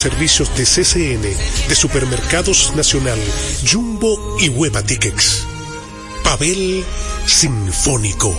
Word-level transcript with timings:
servicios 0.00 0.48
de 0.56 0.64
CCN, 0.64 1.20
de 1.68 1.74
Supermercados 1.74 2.74
Nacional, 2.74 3.18
Jumbo 3.70 4.38
y 4.40 4.48
Hueva 4.48 4.82
Tickets. 4.82 5.44
Pavel 6.24 6.82
Sinfónico. 7.26 8.34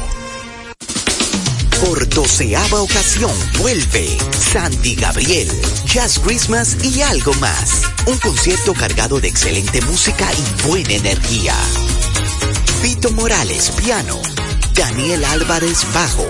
Por 1.85 2.09
doceava 2.09 2.81
ocasión 2.81 3.31
vuelve 3.59 4.17
Sandy 4.31 4.95
Gabriel, 4.95 5.49
Jazz 5.85 6.17
Christmas 6.17 6.77
y 6.83 7.03
algo 7.03 7.33
más. 7.35 7.83
Un 8.07 8.17
concierto 8.17 8.73
cargado 8.73 9.19
de 9.19 9.28
excelente 9.28 9.81
música 9.81 10.28
y 10.33 10.67
buena 10.67 10.93
energía. 10.93 11.55
Vito 12.81 13.12
Morales, 13.12 13.69
piano. 13.78 14.19
Daniel 14.73 15.23
Álvarez, 15.25 15.85
bajo. 15.93 16.25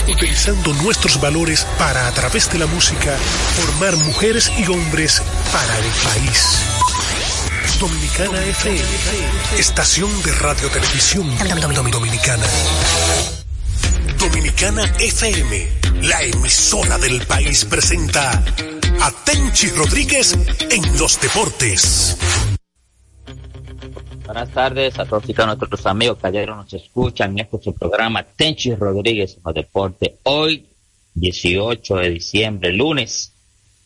utilizando 0.08 0.74
nuestros 0.74 1.20
valores 1.20 1.66
para, 1.78 2.08
a 2.08 2.12
través 2.14 2.52
de 2.52 2.60
la 2.60 2.66
música, 2.66 3.18
formar 3.56 3.96
mujeres 3.98 4.52
y 4.58 4.66
hombres 4.68 5.22
para 5.52 5.78
el 5.78 5.92
país. 6.04 6.60
Dominicana 7.80 8.46
FM, 8.46 8.82
estación 9.58 10.24
de 10.24 10.32
radio 10.34 10.70
televisión 10.70 11.30
dominicana. 11.92 12.46
Dominicana 14.18 14.84
FM, 15.00 15.68
la 16.04 16.22
emisora 16.24 16.98
del 16.98 17.22
país 17.26 17.66
presenta 17.66 18.44
a 19.02 19.12
Rodríguez 19.76 20.36
en 20.70 20.98
los 20.98 21.20
deportes. 21.20 22.18
Buenas 24.36 24.54
tardes 24.54 25.00
a 25.00 25.06
todos 25.06 25.30
y 25.30 25.42
a 25.42 25.46
nuestros 25.46 25.86
amigos 25.86 26.18
que 26.18 26.28
ayer 26.28 26.50
nos 26.50 26.74
escuchan 26.74 27.32
en 27.32 27.46
este 27.46 27.58
su 27.62 27.74
programa 27.74 28.22
Tenchi 28.22 28.76
Rodríguez 28.76 29.38
en 29.38 29.54
Deporte. 29.54 30.18
Hoy, 30.24 30.68
18 31.14 31.96
de 31.96 32.10
diciembre, 32.10 32.74
lunes, 32.74 33.32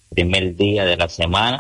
primer 0.09 0.55
día 0.55 0.85
de 0.85 0.97
la 0.97 1.07
semana. 1.07 1.59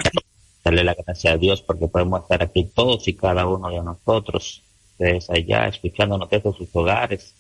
Darle 0.63 0.83
la 0.83 0.95
gracia 0.95 1.33
a 1.33 1.37
Dios 1.37 1.61
porque 1.61 1.87
podemos 1.87 2.23
estar 2.23 2.41
aquí 2.41 2.63
todos 2.63 3.07
y 3.07 3.13
cada 3.13 3.45
uno 3.45 3.69
de 3.69 3.79
nosotros, 3.83 4.63
desde 4.97 5.37
allá, 5.37 5.67
escuchándonos 5.67 6.27
desde 6.27 6.51
sus 6.51 6.75
hogares, 6.75 7.35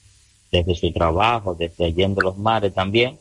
desde 0.51 0.75
su 0.75 0.93
trabajo, 0.93 1.55
desde 1.55 1.91
yendo 1.91 2.21
los 2.21 2.37
mares 2.37 2.75
también. 2.75 3.17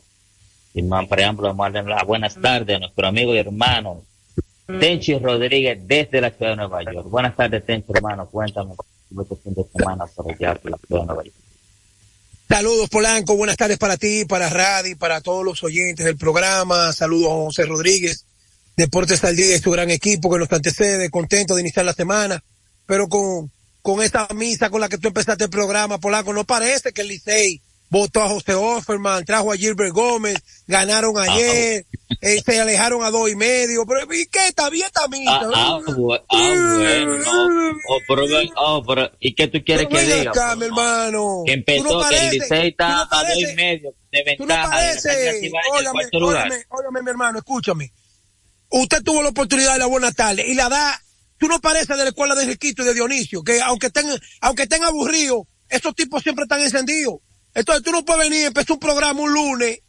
Y 0.75 0.83
más 0.83 1.07
preámbulo, 1.07 1.47
vamos 1.47 1.65
a 1.65 1.71
darle 1.71 1.95
las 1.95 2.05
buenas 2.05 2.35
tardes 2.39 2.75
a 2.75 2.79
nuestro 2.79 3.07
amigo 3.07 3.33
y 3.33 3.39
hermano 3.39 4.03
Tenchi 4.77 5.17
Rodríguez 5.17 5.79
desde 5.87 6.21
la 6.21 6.29
ciudad 6.29 6.51
de 6.51 6.57
Nueva 6.57 6.83
York. 6.83 7.09
Buenas 7.09 7.35
tardes, 7.35 7.65
Tenchi, 7.65 7.91
hermano. 7.93 8.27
Cuéntame 8.29 8.73
este 9.19 9.35
fin 9.37 9.53
de 9.55 9.63
semana 9.75 10.05
por 10.05 10.31
allá 10.31 10.53
por 10.55 10.71
la 10.71 10.77
ciudad 10.77 11.01
de 11.01 11.07
Nueva 11.07 11.23
York. 11.23 11.35
Saludos, 12.47 12.89
Polanco. 12.89 13.35
Buenas 13.35 13.57
tardes 13.57 13.77
para 13.77 13.97
ti, 13.97 14.25
para 14.25 14.49
Radi, 14.49 14.95
para 14.95 15.21
todos 15.21 15.43
los 15.43 15.63
oyentes 15.63 16.05
del 16.05 16.17
programa. 16.17 16.93
Saludos 16.93 17.31
a 17.31 17.35
José 17.35 17.65
Rodríguez, 17.65 18.25
Deportes 18.75 19.23
al 19.23 19.35
Día 19.35 19.55
y 19.55 19.59
su 19.59 19.71
gran 19.71 19.89
equipo 19.89 20.31
que 20.31 20.39
nos 20.39 20.51
antecede. 20.51 21.09
Contento 21.09 21.55
de 21.55 21.61
iniciar 21.61 21.85
la 21.85 21.93
semana, 21.93 22.43
pero 22.85 23.07
con, 23.07 23.51
con 23.81 24.03
esta 24.03 24.27
misa 24.35 24.69
con 24.69 24.81
la 24.81 24.89
que 24.89 24.97
tú 24.97 25.07
empezaste 25.07 25.45
el 25.45 25.49
programa, 25.49 25.99
Polanco, 25.99 26.33
no 26.33 26.43
parece 26.43 26.91
que 26.91 27.01
el 27.01 27.07
Licey 27.07 27.61
votó 27.89 28.21
a 28.21 28.29
José 28.29 28.53
Offerman, 28.53 29.25
trajo 29.25 29.51
a 29.51 29.57
Gilbert 29.57 29.93
Gómez, 29.93 30.35
ganaron 30.67 31.17
ayer, 31.17 31.85
eh, 32.21 32.41
se 32.45 32.59
alejaron 32.59 33.03
a 33.03 33.09
dos 33.09 33.29
y 33.29 33.35
medio, 33.35 33.85
pero 33.85 34.01
¿y 34.13 34.27
qué? 34.27 34.47
Está 34.47 34.69
bien, 34.69 34.85
está 34.85 35.07
bien. 35.07 35.27
Ah, 35.27 35.41
ah, 35.53 35.79
ah, 35.87 35.93
bueno, 35.97 37.17
no. 37.17 37.69
Oh, 37.89 37.99
pero, 38.07 38.23
oh, 38.57 38.83
pero, 38.85 39.11
¿y 39.19 39.33
qué 39.33 39.47
tú 39.47 39.59
quieres 39.65 39.87
Pero 39.89 39.99
que 39.99 40.05
diga? 40.05 40.31
acá, 40.31 40.47
pues, 40.49 40.59
mi 40.59 40.65
hermano. 40.65 41.43
Que 41.45 41.53
empezó, 41.53 41.83
no 41.83 42.09
que 42.09 42.17
el 42.17 42.29
Licey 42.31 42.67
está 42.69 42.89
no 42.89 43.17
a 43.17 43.23
dos 43.23 43.37
y 43.37 43.55
medio 43.55 43.93
de 44.11 44.35
Tú 44.37 44.45
no 44.45 44.55
ventaja. 44.55 44.77
óyame, 46.11 46.65
óyame, 46.69 47.01
mi 47.01 47.09
hermano, 47.09 47.39
escúchame. 47.39 47.91
Usted 48.69 49.01
tuvo 49.01 49.23
la 49.23 49.29
oportunidad 49.29 49.73
de 49.73 49.79
la 49.79 49.87
buena 49.87 50.11
tarde 50.11 50.45
y 50.47 50.53
la 50.53 50.69
da, 50.69 51.01
tú 51.39 51.47
no 51.47 51.59
pareces 51.59 51.97
de 51.97 52.03
la 52.03 52.09
escuela 52.09 52.35
de 52.35 52.45
Riquito 52.45 52.83
y 52.83 52.85
de 52.85 52.93
Dionisio, 52.93 53.43
que 53.43 53.61
aunque 53.61 53.87
estén, 53.87 54.07
aunque 54.41 54.63
estén 54.63 54.83
aburridos, 54.83 55.47
esos 55.69 55.95
tipos 55.95 56.21
siempre 56.21 56.43
están 56.43 56.61
encendidos. 56.61 57.15
Entonces 57.53 57.83
tú 57.83 57.91
no 57.91 58.05
puedes 58.05 58.29
venir, 58.29 58.45
empezar 58.47 58.73
un 58.73 58.79
programa 58.79 59.19
un 59.21 59.33
lunes, 59.33 59.79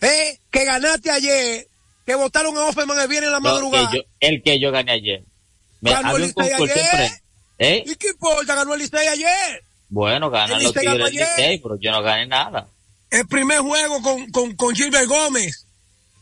eh, 0.00 0.38
que 0.50 0.64
ganaste 0.64 1.10
ayer, 1.10 1.66
que 2.04 2.14
votaron 2.14 2.56
a 2.56 2.64
Offerman 2.64 2.98
el 3.00 3.08
viernes 3.08 3.28
en 3.28 3.32
la 3.32 3.40
No, 3.40 3.44
que 3.48 3.52
madrugada. 3.54 3.90
yo, 3.94 4.00
el 4.20 4.42
que 4.42 4.60
yo 4.60 4.70
gané 4.70 4.92
ayer. 4.92 5.24
Me, 5.80 5.90
Ganó 5.90 6.16
el 6.16 6.22
Licey 6.22 6.52
ayer. 6.52 7.10
¿Eh? 7.58 7.82
¿Y 7.86 7.94
qué 7.96 8.08
importa? 8.08 8.54
Ganó 8.54 8.74
el 8.74 8.80
Licey 8.80 9.06
ayer. 9.08 9.62
Bueno, 9.88 10.30
ganan 10.30 10.58
El 10.58 10.64
los 10.64 10.72
Tigres 10.74 10.98
del. 10.98 11.12
Licey, 11.14 11.58
pero 11.60 11.78
yo 11.80 11.90
no 11.90 12.02
gané 12.02 12.26
nada. 12.26 12.68
El 13.10 13.26
primer 13.28 13.60
juego 13.60 14.02
con, 14.02 14.30
con, 14.30 14.56
con 14.56 14.74
Gilbert 14.74 15.06
Gómez, 15.06 15.66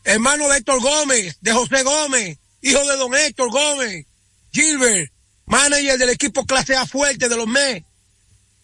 hermano 0.03 0.47
de 0.49 0.57
Héctor 0.59 0.81
Gómez, 0.81 1.37
de 1.41 1.51
José 1.51 1.83
Gómez, 1.83 2.37
hijo 2.61 2.79
de 2.85 2.97
don 2.97 3.13
Héctor 3.15 3.49
Gómez, 3.49 4.05
Gilbert, 4.53 5.11
manager 5.45 5.97
del 5.97 6.09
equipo 6.09 6.45
clase 6.45 6.75
A 6.75 6.85
fuerte 6.85 7.27
de 7.27 7.35
los 7.35 7.47
MES, 7.47 7.83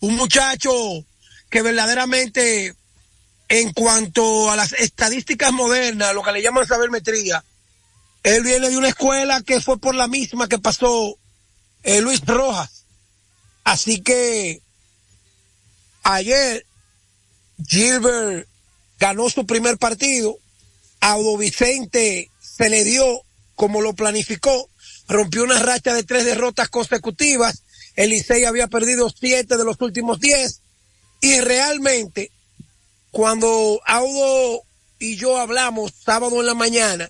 un 0.02 0.16
muchacho 0.16 0.72
que 1.52 1.62
verdaderamente 1.62 2.74
en 3.50 3.74
cuanto 3.74 4.50
a 4.50 4.56
las 4.56 4.72
estadísticas 4.72 5.52
modernas, 5.52 6.16
lo 6.16 6.24
que 6.24 6.32
le 6.32 6.42
llaman 6.42 6.66
sabermetría, 6.66 7.44
él 8.24 8.44
viene 8.44 8.70
de 8.70 8.78
una 8.78 8.88
escuela 8.88 9.42
que 9.42 9.60
fue 9.60 9.78
por 9.78 9.94
la 9.94 10.08
misma 10.08 10.48
que 10.48 10.58
pasó 10.58 11.18
eh, 11.84 12.02
Luis 12.02 12.22
Rojas. 12.26 12.86
Así 13.66 14.02
que 14.02 14.62
ayer 16.04 16.66
Gilbert 17.68 18.48
ganó 18.98 19.30
su 19.30 19.46
primer 19.46 19.78
partido, 19.78 20.38
Audo 21.02 21.38
Vicente 21.38 22.32
se 22.40 22.70
le 22.70 22.86
dio 22.86 23.24
como 23.56 23.82
lo 23.82 23.94
planificó, 23.94 24.70
rompió 25.10 25.44
una 25.44 25.60
racha 25.60 25.94
de 25.94 26.04
tres 26.04 26.24
derrotas 26.24 26.70
consecutivas, 26.70 27.64
el 27.98 28.14
había 28.48 28.68
perdido 28.68 29.10
siete 29.10 29.58
de 29.58 29.66
los 29.66 29.82
últimos 29.82 30.20
diez, 30.22 30.61
y 31.22 31.40
realmente 31.40 32.32
cuando 33.12 33.82
Audo 33.86 34.64
y 35.00 35.16
yo 35.16 35.38
hablamos 35.38 35.94
sábado 36.04 36.40
en 36.40 36.48
la 36.48 36.54
mañana 36.54 37.10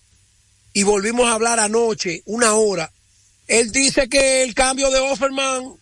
y 0.74 0.84
volvimos 0.84 1.28
a 1.28 1.34
hablar 1.34 1.60
anoche, 1.60 2.22
una 2.26 2.54
hora, 2.54 2.92
él 3.48 3.72
dice 3.72 4.08
que 4.08 4.44
el 4.44 4.54
cambio 4.54 4.90
de 4.92 5.00
Offerman 5.00 5.76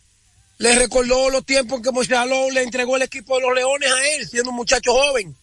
le 0.57 0.75
recordó 0.75 1.29
los 1.29 1.45
tiempos 1.45 1.77
en 1.77 1.83
que 1.83 1.91
Moisés 1.91 2.17
le 2.51 2.63
entregó 2.63 2.97
el 2.97 3.03
equipo 3.03 3.35
de 3.35 3.41
los 3.41 3.55
Leones 3.55 3.91
a 3.91 4.07
él, 4.09 4.27
siendo 4.27 4.49
un 4.49 4.57
muchacho 4.57 4.93
joven, 4.93 5.35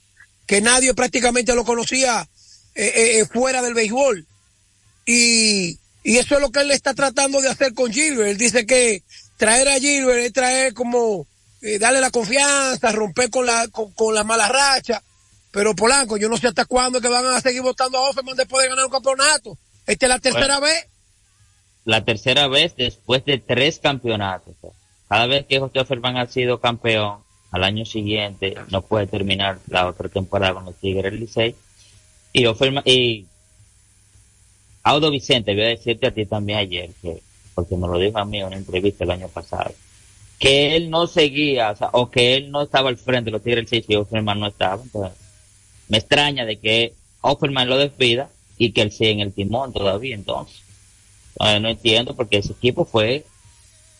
que 0.46 0.60
nadie 0.60 0.92
prácticamente 0.92 1.54
lo 1.54 1.64
conocía 1.64 2.28
eh, 2.74 2.92
eh, 2.94 3.18
eh, 3.20 3.26
fuera 3.26 3.62
del 3.62 3.74
béisbol. 3.74 4.26
Y, 5.06 5.78
y 6.02 6.18
eso 6.18 6.34
es 6.34 6.40
lo 6.40 6.50
que 6.50 6.60
él 6.60 6.70
está 6.70 6.92
tratando 6.92 7.40
de 7.40 7.48
hacer 7.48 7.72
con 7.72 7.92
Gilbert. 7.92 8.28
Él 8.28 8.36
dice 8.36 8.66
que 8.66 9.02
traer 9.38 9.68
a 9.68 9.78
Gilbert 9.78 10.18
es 10.18 10.32
traer 10.32 10.74
como, 10.74 11.26
eh, 11.62 11.78
darle 11.78 12.00
la 12.00 12.10
confianza, 12.10 12.92
romper 12.92 13.30
con 13.30 13.46
la, 13.46 13.68
con, 13.68 13.92
con 13.92 14.14
la 14.14 14.24
mala 14.24 14.48
racha. 14.48 15.02
Pero 15.50 15.74
Polanco, 15.74 16.16
yo 16.16 16.28
no 16.28 16.36
sé 16.36 16.48
hasta 16.48 16.66
cuándo 16.66 17.00
que 17.00 17.08
van 17.08 17.26
a 17.26 17.40
seguir 17.40 17.62
votando 17.62 17.98
a 17.98 18.10
Offerman 18.10 18.36
después 18.36 18.62
de 18.62 18.68
ganar 18.68 18.84
un 18.84 18.90
campeonato. 18.90 19.56
Esta 19.86 20.06
es 20.06 20.10
la 20.10 20.18
tercera 20.18 20.60
vez. 20.60 20.86
La 21.84 22.04
tercera 22.04 22.48
vez 22.48 22.74
después 22.76 23.24
de 23.24 23.38
tres 23.38 23.78
campeonatos. 23.78 24.54
Cada 25.08 25.26
vez 25.26 25.46
que 25.46 25.60
José 25.60 25.80
Offerman 25.80 26.16
ha 26.16 26.26
sido 26.26 26.60
campeón, 26.60 27.20
al 27.52 27.64
año 27.64 27.86
siguiente 27.86 28.54
no 28.70 28.82
puede 28.82 29.06
terminar 29.06 29.58
la 29.68 29.86
otra 29.86 30.08
temporada 30.08 30.54
con 30.54 30.64
los 30.66 30.74
Tigres 30.76 31.04
del 31.04 31.20
Licey. 31.20 31.54
Y 32.32 32.44
Offerman, 32.46 32.82
y 32.84 33.26
Audo 34.82 35.10
Vicente, 35.10 35.54
voy 35.54 35.64
a 35.64 35.68
decirte 35.68 36.08
a 36.08 36.10
ti 36.14 36.26
también 36.26 36.58
ayer 36.58 36.90
que 37.00 37.22
porque 37.56 37.74
me 37.74 37.88
lo 37.88 37.98
dijo 37.98 38.18
a 38.18 38.24
mí 38.26 38.38
en 38.38 38.48
una 38.48 38.56
entrevista 38.56 39.04
el 39.04 39.10
año 39.10 39.28
pasado, 39.28 39.72
que 40.38 40.76
él 40.76 40.90
no 40.90 41.06
seguía, 41.06 41.74
o, 41.92 42.10
que 42.10 42.36
él 42.36 42.50
no 42.50 42.62
estaba 42.62 42.88
al 42.88 42.98
frente 42.98 43.26
de 43.26 43.32
los 43.32 43.42
Tigres 43.42 43.70
del 43.70 43.82
6 43.82 43.86
y 43.88 43.96
Offerman 43.96 44.38
no 44.38 44.46
estaba. 44.48 44.82
Entonces, 44.82 45.18
me 45.88 45.98
extraña 45.98 46.44
de 46.44 46.58
que 46.58 46.94
Offerman 47.22 47.68
lo 47.68 47.78
despida 47.78 48.30
y 48.58 48.72
que 48.72 48.82
él 48.82 48.92
siga 48.92 49.10
en 49.10 49.20
el 49.20 49.32
timón 49.32 49.72
todavía 49.72 50.14
entonces. 50.14 50.60
no 51.38 51.68
entiendo 51.68 52.14
porque 52.14 52.38
ese 52.38 52.52
equipo 52.52 52.84
fue 52.84 53.24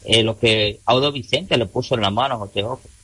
eh, 0.04 0.22
lo 0.22 0.38
que 0.38 0.80
Audo 0.84 1.12
Vicente 1.12 1.56
le 1.56 1.66
puso 1.66 1.94
en 1.94 2.02
la 2.02 2.10
mano 2.10 2.34
a 2.34 2.38
José 2.38 2.62
Offerman. 2.62 2.96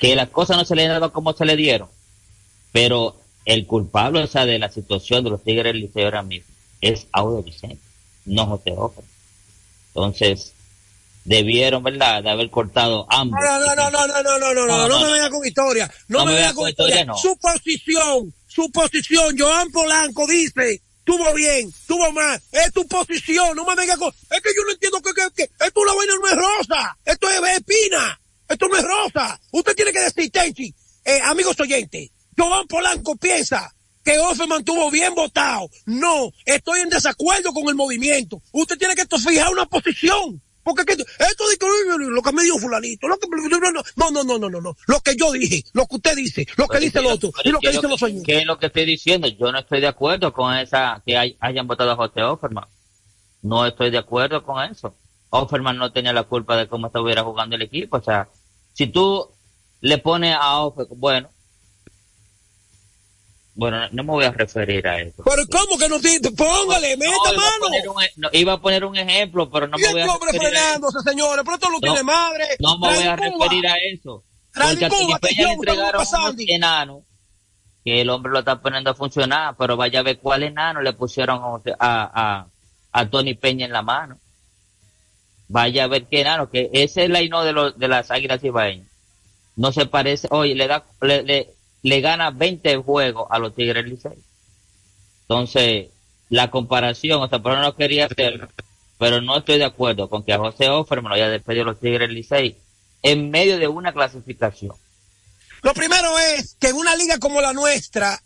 Que 0.00 0.16
las 0.16 0.28
cosas 0.30 0.56
no 0.56 0.64
se 0.64 0.74
le 0.74 0.82
dieron 0.82 1.10
como 1.10 1.32
se 1.34 1.44
le 1.44 1.54
dieron, 1.54 1.88
pero 2.72 3.16
el 3.44 3.66
culpable 3.66 4.24
o 4.24 4.26
sea, 4.26 4.44
de 4.44 4.58
la 4.58 4.68
situación 4.68 5.22
de 5.22 5.30
los 5.30 5.44
Tigres 5.44 5.72
del 5.72 5.80
Liceo 5.80 6.06
ahora 6.06 6.22
mismo 6.22 6.52
es 6.80 7.06
Audo 7.12 7.42
Vicente, 7.42 7.78
no 8.24 8.46
José 8.46 8.72
Offerman. 8.76 9.10
Entonces, 9.94 10.54
debieron, 11.28 11.82
¿verdad?, 11.82 12.22
de 12.22 12.30
haber 12.30 12.50
cortado 12.50 13.06
ambos. 13.10 13.38
No, 13.40 13.60
no, 13.60 13.74
no, 13.74 13.90
no, 13.90 14.06
no, 14.06 14.22
no, 14.22 14.38
no, 14.38 14.54
no, 14.54 14.66
no, 14.66 14.88
no, 14.88 15.00
me 15.00 15.12
venga 15.12 15.30
con 15.30 15.46
historia. 15.46 15.90
No, 16.08 16.24
me 16.24 16.34
venga 16.34 16.54
con 16.54 16.68
historia. 16.68 17.06
Su 17.20 17.36
posición, 17.38 18.34
su 18.46 18.70
posición, 18.70 19.36
Joan 19.38 19.70
Polanco 19.70 20.26
dice, 20.26 20.80
tuvo 21.04 21.32
bien, 21.34 21.70
tuvo 21.86 22.10
mal, 22.12 22.40
es 22.50 22.72
tu 22.72 22.86
posición, 22.88 23.54
no 23.54 23.66
me 23.66 23.74
venga 23.74 23.96
con, 23.98 24.08
es 24.08 24.40
que 24.40 24.50
yo 24.56 24.64
no 24.64 24.72
entiendo 24.72 25.02
que, 25.02 25.12
que, 25.12 25.28
que 25.36 25.64
esto 25.64 25.84
la 25.84 25.92
vaina 25.92 26.14
no 26.18 26.28
es 26.28 26.36
rosa, 26.36 26.98
esto 27.04 27.28
es 27.28 27.56
espina, 27.58 28.20
esto 28.48 28.66
no 28.66 28.76
es 28.76 28.84
rosa. 28.84 29.40
Usted 29.52 29.74
tiene 29.74 29.92
que 29.92 30.00
decir, 30.00 30.30
Tenchi, 30.30 30.74
eh, 31.04 31.20
amigos 31.24 31.60
oyentes, 31.60 32.10
Joan 32.36 32.66
Polanco 32.66 33.16
piensa 33.16 33.70
que 34.02 34.18
Offerman 34.18 34.64
tuvo 34.64 34.90
bien 34.90 35.14
votado. 35.14 35.68
No, 35.84 36.30
estoy 36.46 36.80
en 36.80 36.88
desacuerdo 36.88 37.52
con 37.52 37.68
el 37.68 37.74
movimiento. 37.74 38.40
Usted 38.52 38.78
tiene 38.78 38.94
que 38.94 39.04
fijar 39.04 39.52
una 39.52 39.66
posición. 39.66 40.40
Porque 40.74 40.92
esto 40.92 41.48
de 41.48 42.10
lo 42.10 42.20
que 42.20 42.32
me 42.32 42.42
dijo 42.42 42.58
fulanito, 42.58 43.08
lo 43.08 43.18
que, 43.18 43.26
no, 43.96 44.10
no, 44.10 44.22
no, 44.22 44.38
no, 44.38 44.50
no, 44.50 44.60
no, 44.60 44.76
lo 44.86 45.00
que 45.00 45.16
yo 45.16 45.32
dije, 45.32 45.64
lo 45.72 45.86
que 45.86 45.96
usted 45.96 46.14
dice, 46.14 46.46
lo 46.56 46.68
que 46.68 46.78
dice 46.78 46.98
el 46.98 47.06
otro, 47.06 47.30
y 47.42 47.48
lo 47.50 47.58
que 47.58 47.70
dice 47.70 47.88
los 47.88 47.98
señores. 47.98 48.22
¿Qué 48.26 48.38
es 48.38 48.46
lo 48.46 48.58
que 48.58 48.66
estoy 48.66 48.84
diciendo? 48.84 49.28
Yo 49.28 49.50
no 49.50 49.60
estoy 49.60 49.80
de 49.80 49.86
acuerdo 49.86 50.30
con 50.34 50.54
esa, 50.54 51.02
que 51.06 51.16
hayan 51.40 51.66
votado 51.66 51.92
a 51.92 51.96
José 51.96 52.22
Offerman. 52.22 52.66
No 53.40 53.64
estoy 53.64 53.90
de 53.90 53.96
acuerdo 53.96 54.44
con 54.44 54.62
eso. 54.62 54.94
Offerman 55.30 55.78
no 55.78 55.90
tenía 55.90 56.12
la 56.12 56.24
culpa 56.24 56.54
de 56.56 56.68
cómo 56.68 56.88
estuviera 56.88 57.22
jugando 57.22 57.56
el 57.56 57.62
equipo. 57.62 57.96
O 57.96 58.02
sea, 58.02 58.28
si 58.74 58.88
tú 58.88 59.26
le 59.80 59.96
pones 59.96 60.36
a 60.38 60.58
Offerman, 60.58 61.00
bueno, 61.00 61.30
bueno, 63.58 63.88
no 63.90 64.04
me 64.04 64.12
voy 64.12 64.24
a 64.24 64.30
referir 64.30 64.86
a 64.86 65.00
eso. 65.00 65.20
Pero 65.24 65.42
¿cómo 65.50 65.76
que 65.76 65.88
no 65.88 65.98
tiene? 65.98 66.30
Póngale, 66.30 66.96
meta 66.96 67.32
mano. 67.34 68.00
E, 68.30 68.38
iba 68.38 68.52
a 68.52 68.60
poner 68.60 68.84
un 68.84 68.96
ejemplo, 68.96 69.50
pero 69.50 69.66
no 69.66 69.76
me 69.76 69.90
voy 69.90 70.00
a 70.00 70.06
referir 70.30 70.54
eso. 70.54 71.00
señores, 71.04 71.42
pero 71.44 71.54
esto 71.56 71.68
lo 71.68 71.80
tiene 71.80 72.04
madre. 72.04 72.44
No 72.60 72.78
me 72.78 72.94
voy 72.94 73.04
a 73.04 73.16
referir 73.16 73.66
a 73.66 73.74
eso. 73.92 74.22
Porque 74.54 74.84
a 74.84 75.18
Peña 75.18 75.46
le 75.48 75.52
entregaron 75.54 76.06
unos 76.06 76.34
enanos 76.46 77.02
que 77.84 78.00
el 78.00 78.10
hombre 78.10 78.30
lo 78.30 78.38
está 78.38 78.62
poniendo 78.62 78.90
a 78.90 78.94
funcionar, 78.94 79.56
pero 79.58 79.76
vaya 79.76 80.00
a 80.00 80.04
ver 80.04 80.20
cuál 80.20 80.44
enano 80.44 80.80
le 80.80 80.92
pusieron 80.92 81.40
a, 81.42 81.60
a, 81.80 82.46
a 82.92 83.10
Tony 83.10 83.34
Peña 83.34 83.66
en 83.66 83.72
la 83.72 83.82
mano. 83.82 84.20
Vaya 85.48 85.82
a 85.82 85.88
ver 85.88 86.06
qué 86.06 86.20
enano, 86.20 86.48
que 86.48 86.70
ese 86.72 87.06
es 87.06 87.10
la 87.10 87.22
ino 87.22 87.42
de, 87.42 87.52
los, 87.52 87.76
de 87.76 87.88
las 87.88 88.12
águilas 88.12 88.44
ibaeñas. 88.44 88.86
No 89.56 89.72
se 89.72 89.86
parece, 89.86 90.28
oye, 90.30 90.54
le 90.54 90.68
da, 90.68 90.84
le, 91.00 91.24
le, 91.24 91.57
le 91.82 92.00
gana 92.00 92.30
20 92.30 92.76
juegos 92.78 93.26
a 93.30 93.38
los 93.38 93.54
Tigres 93.54 93.84
Licey. 93.84 94.18
Entonces, 95.22 95.88
la 96.28 96.50
comparación, 96.50 97.22
o 97.22 97.28
sea, 97.28 97.38
pero 97.40 97.60
no 97.60 97.76
quería 97.76 98.06
hacerlo, 98.06 98.48
pero 98.98 99.20
no 99.20 99.38
estoy 99.38 99.58
de 99.58 99.64
acuerdo 99.64 100.08
con 100.08 100.24
que 100.24 100.32
a 100.32 100.38
José 100.38 100.68
Offerman 100.68 101.10
lo 101.10 101.16
haya 101.16 101.28
despedido 101.28 101.64
los 101.64 101.80
Tigres 101.80 102.10
Licey 102.10 102.56
en 103.02 103.30
medio 103.30 103.58
de 103.58 103.68
una 103.68 103.92
clasificación. 103.92 104.74
Lo 105.62 105.74
primero 105.74 106.18
es 106.18 106.56
que 106.58 106.68
en 106.68 106.76
una 106.76 106.94
liga 106.96 107.18
como 107.18 107.40
la 107.40 107.52
nuestra, 107.52 108.20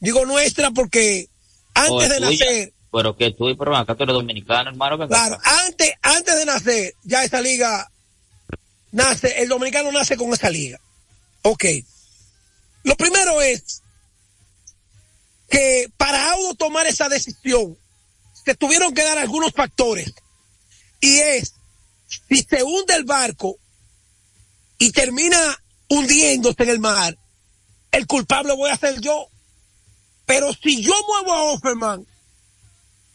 digo 0.00 0.24
nuestra 0.26 0.70
porque 0.70 1.28
antes 1.74 2.08
de 2.08 2.20
nacer. 2.20 2.72
Pero 2.92 3.16
que 3.16 3.30
tú, 3.30 3.56
pero 3.56 3.76
acá 3.76 3.94
tú 3.94 4.02
eres 4.02 4.14
dominicano, 4.14 4.70
hermano. 4.70 5.06
Claro, 5.06 5.38
antes, 5.66 5.92
antes 6.02 6.36
de 6.36 6.44
nacer, 6.44 6.94
ya 7.04 7.22
esa 7.22 7.40
liga 7.40 7.88
nace, 8.90 9.42
el 9.42 9.48
dominicano 9.48 9.92
nace 9.92 10.16
con 10.16 10.32
esa 10.32 10.50
liga. 10.50 10.80
Ok. 11.42 11.64
Lo 12.82 12.96
primero 12.96 13.40
es 13.42 13.82
que 15.48 15.90
para 15.96 16.32
Audo 16.32 16.54
tomar 16.54 16.86
esa 16.86 17.08
decisión 17.08 17.76
se 18.44 18.54
tuvieron 18.54 18.94
que 18.94 19.04
dar 19.04 19.18
algunos 19.18 19.52
factores. 19.52 20.12
Y 21.00 21.18
es, 21.18 21.54
si 22.28 22.42
se 22.42 22.62
hunde 22.62 22.94
el 22.94 23.04
barco 23.04 23.56
y 24.78 24.92
termina 24.92 25.58
hundiéndose 25.88 26.62
en 26.62 26.70
el 26.70 26.78
mar, 26.78 27.18
el 27.90 28.06
culpable 28.06 28.54
voy 28.54 28.70
a 28.70 28.76
ser 28.76 29.00
yo. 29.00 29.26
Pero 30.24 30.52
si 30.54 30.82
yo 30.82 30.94
muevo 31.08 31.32
a 31.32 31.42
Offerman 31.52 32.06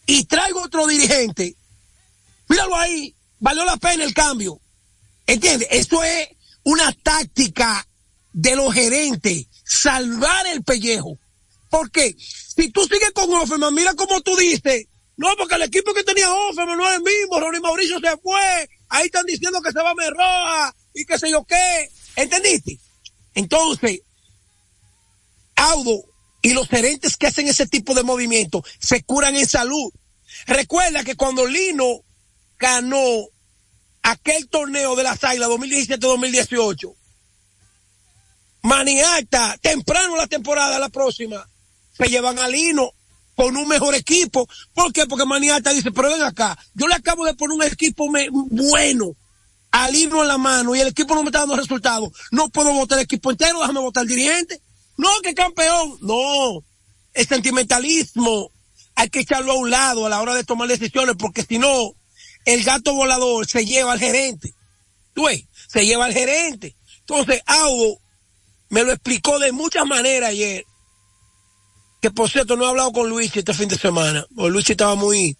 y 0.05 0.25
traigo 0.25 0.61
otro 0.61 0.85
dirigente, 0.85 1.55
míralo 2.49 2.75
ahí, 2.75 3.15
valió 3.39 3.63
la 3.63 3.77
pena 3.77 4.03
el 4.03 4.13
cambio. 4.13 4.59
¿Entiendes? 5.25 5.69
Eso 5.71 6.03
es 6.03 6.29
una 6.63 6.91
táctica 6.91 7.87
de 8.33 8.55
los 8.55 8.73
gerentes 8.73 9.47
salvar 9.65 10.47
el 10.47 10.63
pellejo. 10.63 11.17
Porque 11.69 12.15
si 12.17 12.69
tú 12.69 12.83
sigues 12.83 13.11
con 13.11 13.33
Offerman, 13.33 13.73
mira 13.73 13.93
como 13.95 14.21
tú 14.21 14.35
dices, 14.37 14.87
no, 15.17 15.35
porque 15.37 15.55
el 15.55 15.63
equipo 15.63 15.93
que 15.93 16.03
tenía 16.03 16.31
Offerman 16.31 16.77
no 16.77 16.89
es 16.89 16.97
el 16.97 17.03
mismo, 17.03 17.39
Ronnie 17.39 17.59
Mauricio 17.59 17.99
se 17.99 18.17
fue, 18.17 18.69
ahí 18.89 19.05
están 19.05 19.25
diciendo 19.25 19.61
que 19.61 19.71
se 19.71 19.81
va 19.81 19.91
a 19.91 20.09
Roja 20.09 20.75
y 20.93 21.05
que 21.05 21.19
sé 21.19 21.31
yo 21.31 21.43
qué, 21.43 21.89
¿entendiste? 22.15 22.79
Entonces, 23.33 24.01
Audo 25.55 26.03
y 26.41 26.53
los 26.53 26.67
gerentes 26.67 27.17
que 27.17 27.27
hacen 27.27 27.47
ese 27.47 27.65
tipo 27.65 27.93
de 27.93 28.03
movimiento 28.03 28.63
se 28.79 29.03
curan 29.03 29.35
en 29.35 29.47
salud. 29.47 29.91
Recuerda 30.47 31.03
que 31.03 31.15
cuando 31.15 31.45
Lino 31.45 32.01
ganó 32.59 33.27
aquel 34.03 34.47
torneo 34.49 34.95
de 34.95 35.03
las 35.03 35.23
Águilas 35.23 35.49
2017-2018, 35.49 36.95
Maniata, 38.65 39.57
temprano 39.61 40.15
la 40.15 40.25
temporada, 40.25 40.79
la 40.79 40.89
próxima, 40.89 41.47
se 41.91 42.07
llevan 42.07 42.39
a 42.39 42.47
Lino 42.47 42.89
con 43.35 43.55
un 43.55 43.67
mejor 43.67 43.93
equipo. 43.93 44.49
¿Por 44.73 44.91
qué? 44.91 45.05
Porque 45.05 45.23
Maniata 45.23 45.71
dice, 45.71 45.91
pero 45.91 46.09
ven 46.09 46.23
acá, 46.23 46.57
yo 46.73 46.87
le 46.87 46.95
acabo 46.95 47.25
de 47.25 47.35
poner 47.35 47.55
un 47.55 47.63
equipo 47.63 48.07
bueno 48.31 49.15
a 49.69 49.87
Lino 49.91 50.23
en 50.23 50.27
la 50.27 50.39
mano 50.39 50.75
y 50.75 50.79
el 50.79 50.87
equipo 50.87 51.13
no 51.13 51.21
me 51.21 51.27
está 51.27 51.41
dando 51.41 51.55
resultados. 51.55 52.09
No 52.31 52.49
puedo 52.49 52.73
votar 52.73 52.97
el 52.97 53.03
equipo 53.03 53.29
entero, 53.29 53.59
déjame 53.59 53.81
votar 53.81 54.01
el 54.01 54.09
dirigente. 54.09 54.59
No, 54.97 55.09
que 55.21 55.35
campeón. 55.35 55.99
No, 56.01 56.63
el 57.13 57.27
sentimentalismo 57.27 58.49
hay 58.95 59.09
que 59.09 59.19
echarlo 59.19 59.51
a 59.51 59.59
un 59.59 59.69
lado 59.69 60.07
a 60.07 60.09
la 60.09 60.19
hora 60.19 60.33
de 60.33 60.43
tomar 60.43 60.67
decisiones 60.67 61.15
porque 61.19 61.43
si 61.43 61.59
no, 61.59 61.93
el 62.45 62.63
gato 62.63 62.95
volador 62.95 63.45
se 63.45 63.63
lleva 63.63 63.91
al 63.91 63.99
gerente. 63.99 64.55
¿Tú 65.13 65.25
ves? 65.25 65.43
Se 65.67 65.85
lleva 65.85 66.05
al 66.05 66.13
gerente. 66.13 66.75
Entonces, 67.01 67.43
Audo 67.45 67.99
me 68.69 68.83
lo 68.83 68.91
explicó 68.91 69.39
de 69.39 69.51
muchas 69.51 69.85
maneras 69.85 70.29
ayer. 70.29 70.65
Que 72.01 72.11
por 72.11 72.29
cierto, 72.29 72.55
no 72.55 72.65
he 72.65 72.69
hablado 72.69 72.91
con 72.91 73.09
Luis 73.09 73.35
este 73.35 73.53
fin 73.53 73.69
de 73.69 73.77
semana. 73.77 74.25
Luis 74.35 74.69
estaba 74.69 74.95
muy 74.95 75.37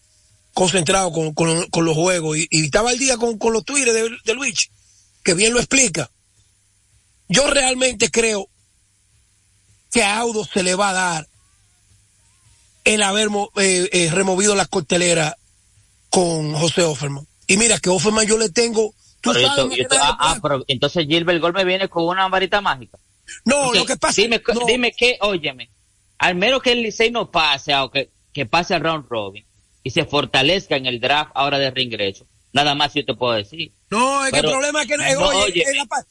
concentrado 0.54 1.12
con, 1.12 1.34
con, 1.34 1.86
los 1.86 1.96
juegos 1.96 2.38
y, 2.38 2.48
estaba 2.52 2.90
al 2.90 2.98
día 2.98 3.18
con, 3.18 3.38
los 3.52 3.66
tweets 3.66 3.94
de, 3.94 4.10
de 4.24 4.34
Luis, 4.34 4.70
que 5.24 5.34
bien 5.34 5.54
lo 5.54 5.60
explica. 5.60 6.10
Yo 7.28 7.48
realmente 7.48 8.10
creo 8.10 8.50
que 9.92 10.04
a 10.04 10.18
Audo 10.20 10.46
se 10.46 10.64
le 10.64 10.76
va 10.76 10.90
a 10.90 10.94
dar 10.94 11.28
el 12.86 13.02
haber 13.04 13.30
eh, 13.58 13.90
eh, 13.92 14.10
removido 14.12 14.56
la 14.56 14.66
cortelera 14.66 15.38
con 16.10 16.54
José 16.54 16.84
Offerman. 16.84 17.28
Y 17.48 17.58
mira 17.58 17.80
que 17.80 17.90
Offerman 17.90 18.26
yo 18.26 18.38
le 18.38 18.50
tengo... 18.50 18.94
ah, 20.00 20.18
ah 20.20 20.40
pero 20.42 20.64
entonces 20.68 21.08
Gilbert 21.08 21.42
Gol 21.42 21.54
me 21.54 21.66
viene 21.66 21.90
con 21.90 22.06
una 22.06 22.28
varita 22.30 22.62
mágica. 22.62 22.98
No, 23.44 23.74
lo 23.74 23.86
que 23.86 23.98
pasa 23.98 24.22
Dime, 24.22 24.42
dime 24.68 24.92
que, 24.92 25.18
óyeme, 25.22 25.70
al 26.18 26.36
menos 26.36 26.62
que 26.62 26.72
el 26.72 26.82
Licey 26.82 27.12
no 27.12 27.32
pase, 27.32 27.76
o 27.76 27.90
que, 27.92 28.12
que 28.34 28.46
pase 28.46 28.74
al 28.76 28.82
round 28.82 29.06
robin 29.10 29.46
y 29.84 29.92
se 29.92 30.06
fortalezca 30.06 30.76
en 30.76 30.88
el 30.88 31.00
draft 31.00 31.32
ahora 31.36 31.60
de 31.60 31.70
reingreso. 31.70 32.26
Nada 32.54 32.74
más 32.74 32.94
yo 32.94 33.06
te 33.06 33.14
puedo 33.14 33.34
decir. 33.34 33.74
No, 33.90 34.26
es 34.26 34.32
que 34.32 34.40
el 34.40 34.46
problema 34.46 34.82
es 34.82 34.88
que, 34.88 34.98
no, 34.98 35.28
oye, 35.28 35.64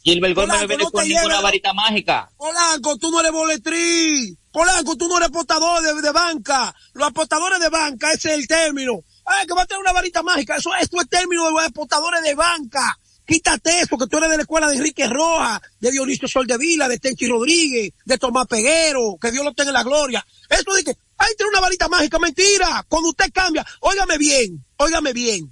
Gilbert 0.02 0.34
Gómez 0.36 0.60
no 0.60 0.68
viene 0.68 0.84
con 0.84 1.08
ninguna 1.08 1.40
varita 1.40 1.72
mágica. 1.72 2.30
Polanco, 2.36 2.98
tú 2.98 3.10
no 3.10 3.20
eres 3.20 3.32
boletrí. 3.32 4.36
Polanco, 4.52 4.94
tú 4.94 5.08
no 5.08 5.16
eres 5.16 5.30
apostador 5.30 5.82
de, 5.82 6.02
de, 6.02 6.12
banca. 6.12 6.74
Los 6.92 7.08
apostadores 7.08 7.58
de 7.60 7.70
banca, 7.70 8.12
ese 8.12 8.28
es 8.28 8.38
el 8.38 8.46
término. 8.46 9.00
Ay, 9.24 9.46
que 9.46 9.54
va 9.54 9.62
a 9.62 9.66
tener 9.66 9.80
una 9.80 9.92
varita 9.92 10.22
mágica. 10.22 10.56
Eso, 10.56 10.70
eso 10.74 11.00
es 11.00 11.08
término 11.08 11.46
de 11.46 11.50
los 11.52 11.64
apostadores 11.64 12.22
de 12.22 12.34
banca. 12.34 12.98
Quítate 13.26 13.80
eso, 13.80 13.96
que 13.96 14.06
tú 14.06 14.18
eres 14.18 14.30
de 14.30 14.36
la 14.36 14.42
escuela 14.42 14.68
de 14.68 14.76
Enrique 14.76 15.06
Roja, 15.06 15.60
de 15.80 15.90
Dionisio 15.90 16.28
Soldevila, 16.28 16.88
de 16.88 16.98
Tenchi 16.98 17.26
Rodríguez, 17.26 17.92
de 18.04 18.18
Tomás 18.18 18.46
Peguero, 18.46 19.16
que 19.20 19.30
Dios 19.30 19.44
lo 19.44 19.54
tenga 19.54 19.70
en 19.70 19.74
la 19.74 19.82
gloria. 19.82 20.24
Eso 20.50 20.74
de 20.74 20.84
que, 20.84 20.90
ahí 21.16 21.32
tiene 21.36 21.50
una 21.50 21.60
varita 21.60 21.88
mágica, 21.88 22.18
mentira. 22.18 22.84
Cuando 22.86 23.08
usted 23.08 23.32
cambia, 23.32 23.64
óigame 23.80 24.18
bien, 24.18 24.64
óigame 24.76 25.12
bien. 25.14 25.50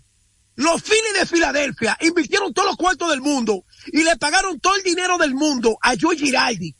los 0.55 0.83
Phillies 0.83 1.14
de 1.19 1.26
Filadelfia 1.26 1.97
invirtieron 2.02 2.52
todos 2.52 2.69
los 2.69 2.76
cuartos 2.76 3.09
del 3.11 3.23
mundo 3.23 3.64
y 3.87 4.02
le 4.02 4.17
pagaron 4.17 4.61
todo 4.61 4.76
el 4.76 4.83
dinero 4.83 5.17
del 5.17 5.35
mundo 5.35 5.79
a 5.81 5.95
Joe 5.99 6.17
Giraldi. 6.17 6.76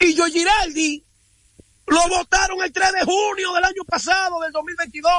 Y 0.00 0.16
Joe 0.16 0.30
Giraldi 0.30 1.04
lo 1.86 2.08
votaron 2.08 2.62
el 2.62 2.72
3 2.72 2.92
de 2.92 3.04
junio 3.04 3.52
del 3.54 3.64
año 3.64 3.84
pasado, 3.86 4.40
del 4.40 4.52
2022. 4.52 5.12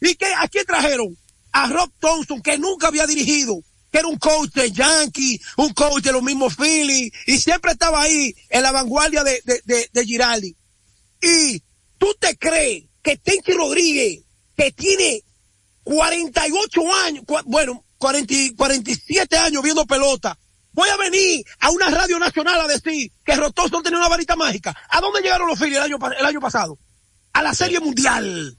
¿Y 0.00 0.14
que 0.14 0.26
aquí 0.38 0.58
trajeron? 0.66 1.16
A 1.52 1.66
Rob 1.68 1.90
Thompson, 1.98 2.42
que 2.42 2.58
nunca 2.58 2.88
había 2.88 3.06
dirigido, 3.06 3.62
que 3.90 3.98
era 3.98 4.08
un 4.08 4.18
coach 4.18 4.50
de 4.52 4.70
Yankee, 4.70 5.40
un 5.56 5.72
coach 5.72 6.02
de 6.02 6.12
los 6.12 6.22
mismos 6.22 6.56
Phillies, 6.56 7.12
y 7.26 7.38
siempre 7.38 7.72
estaba 7.72 8.02
ahí 8.02 8.34
en 8.50 8.62
la 8.62 8.72
vanguardia 8.72 9.24
de, 9.24 9.40
de, 9.44 9.88
de, 9.92 10.04
Giraldi. 10.04 10.54
Y 11.22 11.62
tú 11.96 12.14
te 12.18 12.36
crees 12.36 12.84
que 13.02 13.16
Tenchi 13.16 13.52
Rodríguez, 13.52 14.24
que 14.56 14.72
tiene 14.72 15.22
48 15.84 16.94
años, 17.04 17.24
bueno, 17.46 17.84
40, 17.98 18.34
47 18.56 19.36
años 19.38 19.62
viendo 19.62 19.86
pelota, 19.86 20.38
voy 20.72 20.88
a 20.88 20.96
venir 20.96 21.44
a 21.60 21.70
una 21.70 21.90
radio 21.90 22.18
nacional 22.18 22.60
a 22.60 22.66
decir 22.66 23.10
que 23.24 23.34
Rotoso 23.34 23.82
tenía 23.82 23.98
una 23.98 24.08
varita 24.08 24.36
mágica. 24.36 24.76
¿A 24.90 25.00
dónde 25.00 25.20
llegaron 25.20 25.48
los 25.48 25.58
Phillies 25.58 25.78
el 25.78 25.84
año, 25.84 25.98
el 26.18 26.26
año 26.26 26.40
pasado? 26.40 26.78
A 27.32 27.42
la 27.42 27.54
Serie 27.54 27.80
Mundial. 27.80 28.56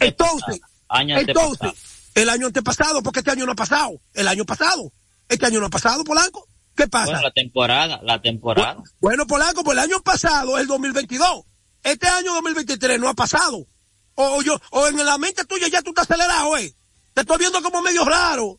entonces, 0.00 0.60
entonces, 0.90 1.72
el 2.16 2.30
año 2.30 2.46
antepasado, 2.46 3.02
porque 3.02 3.20
este 3.20 3.30
año 3.30 3.44
no 3.44 3.52
ha 3.52 3.56
pasado. 3.56 4.00
El 4.14 4.26
año 4.26 4.44
pasado. 4.46 4.90
Este 5.28 5.46
año 5.46 5.60
no 5.60 5.66
ha 5.66 5.70
pasado, 5.70 6.02
Polanco. 6.02 6.48
¿Qué 6.74 6.88
pasa? 6.88 7.06
Bueno, 7.06 7.22
la 7.22 7.30
temporada, 7.30 8.00
la 8.02 8.20
temporada. 8.20 8.82
Bueno, 9.00 9.26
Polanco, 9.26 9.62
pues 9.62 9.76
el 9.76 9.84
año 9.84 10.00
pasado, 10.00 10.58
el 10.58 10.66
2022. 10.66 11.44
Este 11.84 12.08
año 12.08 12.32
2023 12.34 12.98
no 12.98 13.08
ha 13.08 13.14
pasado. 13.14 13.66
O, 14.14 14.42
yo, 14.42 14.58
o 14.70 14.86
en 14.86 14.96
la 15.04 15.18
mente 15.18 15.44
tuya 15.44 15.68
ya 15.68 15.82
tú 15.82 15.90
estás 15.90 16.10
acelerado, 16.10 16.56
eh. 16.56 16.74
Te 17.12 17.20
estoy 17.20 17.36
viendo 17.38 17.62
como 17.62 17.82
medio 17.82 18.04
raro. 18.04 18.58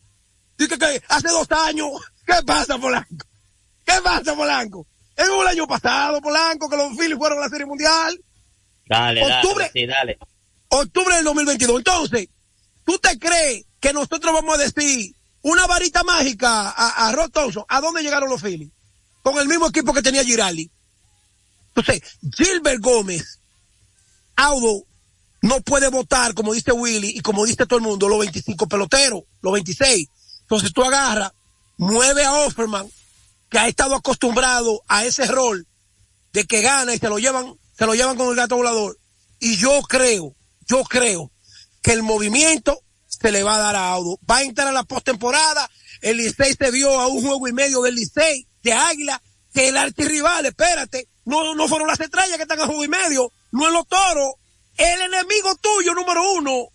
Dice 0.56 0.78
que 0.78 1.02
hace 1.08 1.28
dos 1.28 1.50
años. 1.50 1.88
¿Qué 2.24 2.34
pasa, 2.46 2.78
Polanco? 2.78 3.26
¿Qué 3.84 3.94
pasa, 4.04 4.36
Polanco? 4.36 4.86
Es 5.16 5.28
el 5.28 5.46
año 5.48 5.66
pasado, 5.66 6.20
Polanco, 6.20 6.70
que 6.70 6.76
los 6.76 6.96
Phillies 6.96 7.18
fueron 7.18 7.38
a 7.38 7.42
la 7.42 7.48
Serie 7.48 7.66
Mundial. 7.66 8.20
Dale, 8.86 9.20
octubre, 9.20 9.64
dale, 9.64 9.70
sí, 9.72 9.86
dale. 9.86 10.18
Octubre 10.68 11.16
del 11.16 11.24
2022. 11.24 11.78
Entonces, 11.78 12.28
¿tú 12.88 12.98
te 12.98 13.18
crees 13.18 13.66
que 13.80 13.92
nosotros 13.92 14.32
vamos 14.32 14.54
a 14.54 14.62
decir 14.62 15.14
una 15.42 15.66
varita 15.66 16.02
mágica 16.04 16.70
a, 16.70 17.06
a 17.06 17.12
Rod 17.12 17.28
Thompson? 17.30 17.64
¿A 17.68 17.82
dónde 17.82 18.02
llegaron 18.02 18.30
los 18.30 18.40
Phillies? 18.40 18.70
Con 19.22 19.38
el 19.38 19.46
mismo 19.46 19.66
equipo 19.66 19.92
que 19.92 20.00
tenía 20.00 20.24
Giraldi. 20.24 20.70
Entonces, 21.74 22.00
Gilbert 22.34 22.80
Gómez, 22.80 23.40
Audo, 24.36 24.84
no 25.42 25.60
puede 25.60 25.88
votar, 25.88 26.32
como 26.32 26.54
dice 26.54 26.72
Willy 26.72 27.10
y 27.10 27.20
como 27.20 27.44
dice 27.44 27.66
todo 27.66 27.78
el 27.78 27.84
mundo, 27.84 28.08
los 28.08 28.20
25 28.20 28.66
peloteros, 28.66 29.24
los 29.42 29.52
26. 29.52 30.08
Entonces 30.40 30.72
tú 30.72 30.82
agarras, 30.82 31.32
mueve 31.76 32.24
a 32.24 32.32
Offerman, 32.32 32.90
que 33.50 33.58
ha 33.58 33.68
estado 33.68 33.96
acostumbrado 33.96 34.82
a 34.88 35.04
ese 35.04 35.26
rol 35.26 35.66
de 36.32 36.46
que 36.46 36.62
gana 36.62 36.94
y 36.94 36.98
se 36.98 37.10
lo 37.10 37.18
llevan, 37.18 37.54
se 37.76 37.84
lo 37.84 37.94
llevan 37.94 38.16
con 38.16 38.30
el 38.30 38.34
gato 38.34 38.56
volador. 38.56 38.98
Y 39.40 39.56
yo 39.58 39.82
creo, 39.82 40.34
yo 40.66 40.84
creo 40.84 41.30
que 41.88 41.94
el 41.94 42.02
movimiento 42.02 42.82
se 43.06 43.32
le 43.32 43.42
va 43.42 43.54
a 43.54 43.58
dar 43.58 43.74
a 43.74 43.88
Audo. 43.92 44.18
Va 44.30 44.36
a 44.36 44.42
entrar 44.42 44.68
a 44.68 44.72
la 44.72 44.84
postemporada. 44.84 45.70
El 46.02 46.18
Licey 46.18 46.52
se 46.52 46.70
vio 46.70 47.00
a 47.00 47.06
un 47.06 47.22
juego 47.22 47.48
y 47.48 47.54
medio 47.54 47.80
del 47.80 47.94
Licey, 47.94 48.46
de 48.62 48.74
Águila, 48.74 49.22
que 49.54 49.68
el 49.68 49.76
archirrival, 49.78 50.44
espérate, 50.44 51.08
no, 51.24 51.54
no 51.54 51.66
fueron 51.66 51.88
las 51.88 51.98
estrellas 51.98 52.36
que 52.36 52.42
están 52.42 52.60
a 52.60 52.66
juego 52.66 52.84
y 52.84 52.88
medio, 52.88 53.32
no 53.52 53.68
en 53.68 53.72
los 53.72 53.88
toros, 53.88 54.34
el 54.76 55.00
enemigo 55.00 55.56
tuyo 55.62 55.94
número 55.94 56.30
uno. 56.32 56.66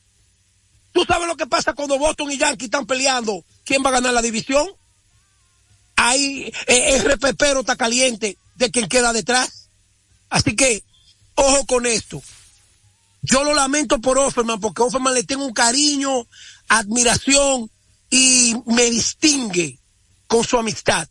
¿Tú 0.93 1.05
sabes 1.05 1.27
lo 1.27 1.37
que 1.37 1.45
pasa 1.45 1.73
cuando 1.73 1.99
Boston 1.99 2.31
y 2.31 2.39
Yankee 2.39 2.65
están 2.65 2.87
peleando? 2.87 3.45
¿Quién 3.65 3.85
va 3.85 3.89
a 3.89 3.93
ganar 3.93 4.15
la 4.15 4.21
división? 4.23 4.67
Ahí 5.95 6.51
eh, 6.65 6.95
el 6.95 7.03
repepero 7.03 7.59
está 7.59 7.75
caliente 7.75 8.35
de 8.55 8.71
quien 8.71 8.89
queda 8.89 9.13
detrás. 9.13 9.69
Así 10.31 10.55
que, 10.55 10.83
ojo 11.35 11.67
con 11.67 11.85
esto. 11.85 12.19
Yo 13.23 13.43
lo 13.43 13.53
lamento 13.53 13.99
por 13.99 14.17
Offerman 14.17 14.59
porque 14.59 14.81
Offerman 14.81 15.13
le 15.13 15.23
tengo 15.23 15.45
un 15.45 15.53
cariño, 15.53 16.27
admiración 16.67 17.69
y 18.09 18.53
me 18.67 18.89
distingue 18.91 19.79
con 20.27 20.43
su 20.43 20.57
amistad. 20.57 21.07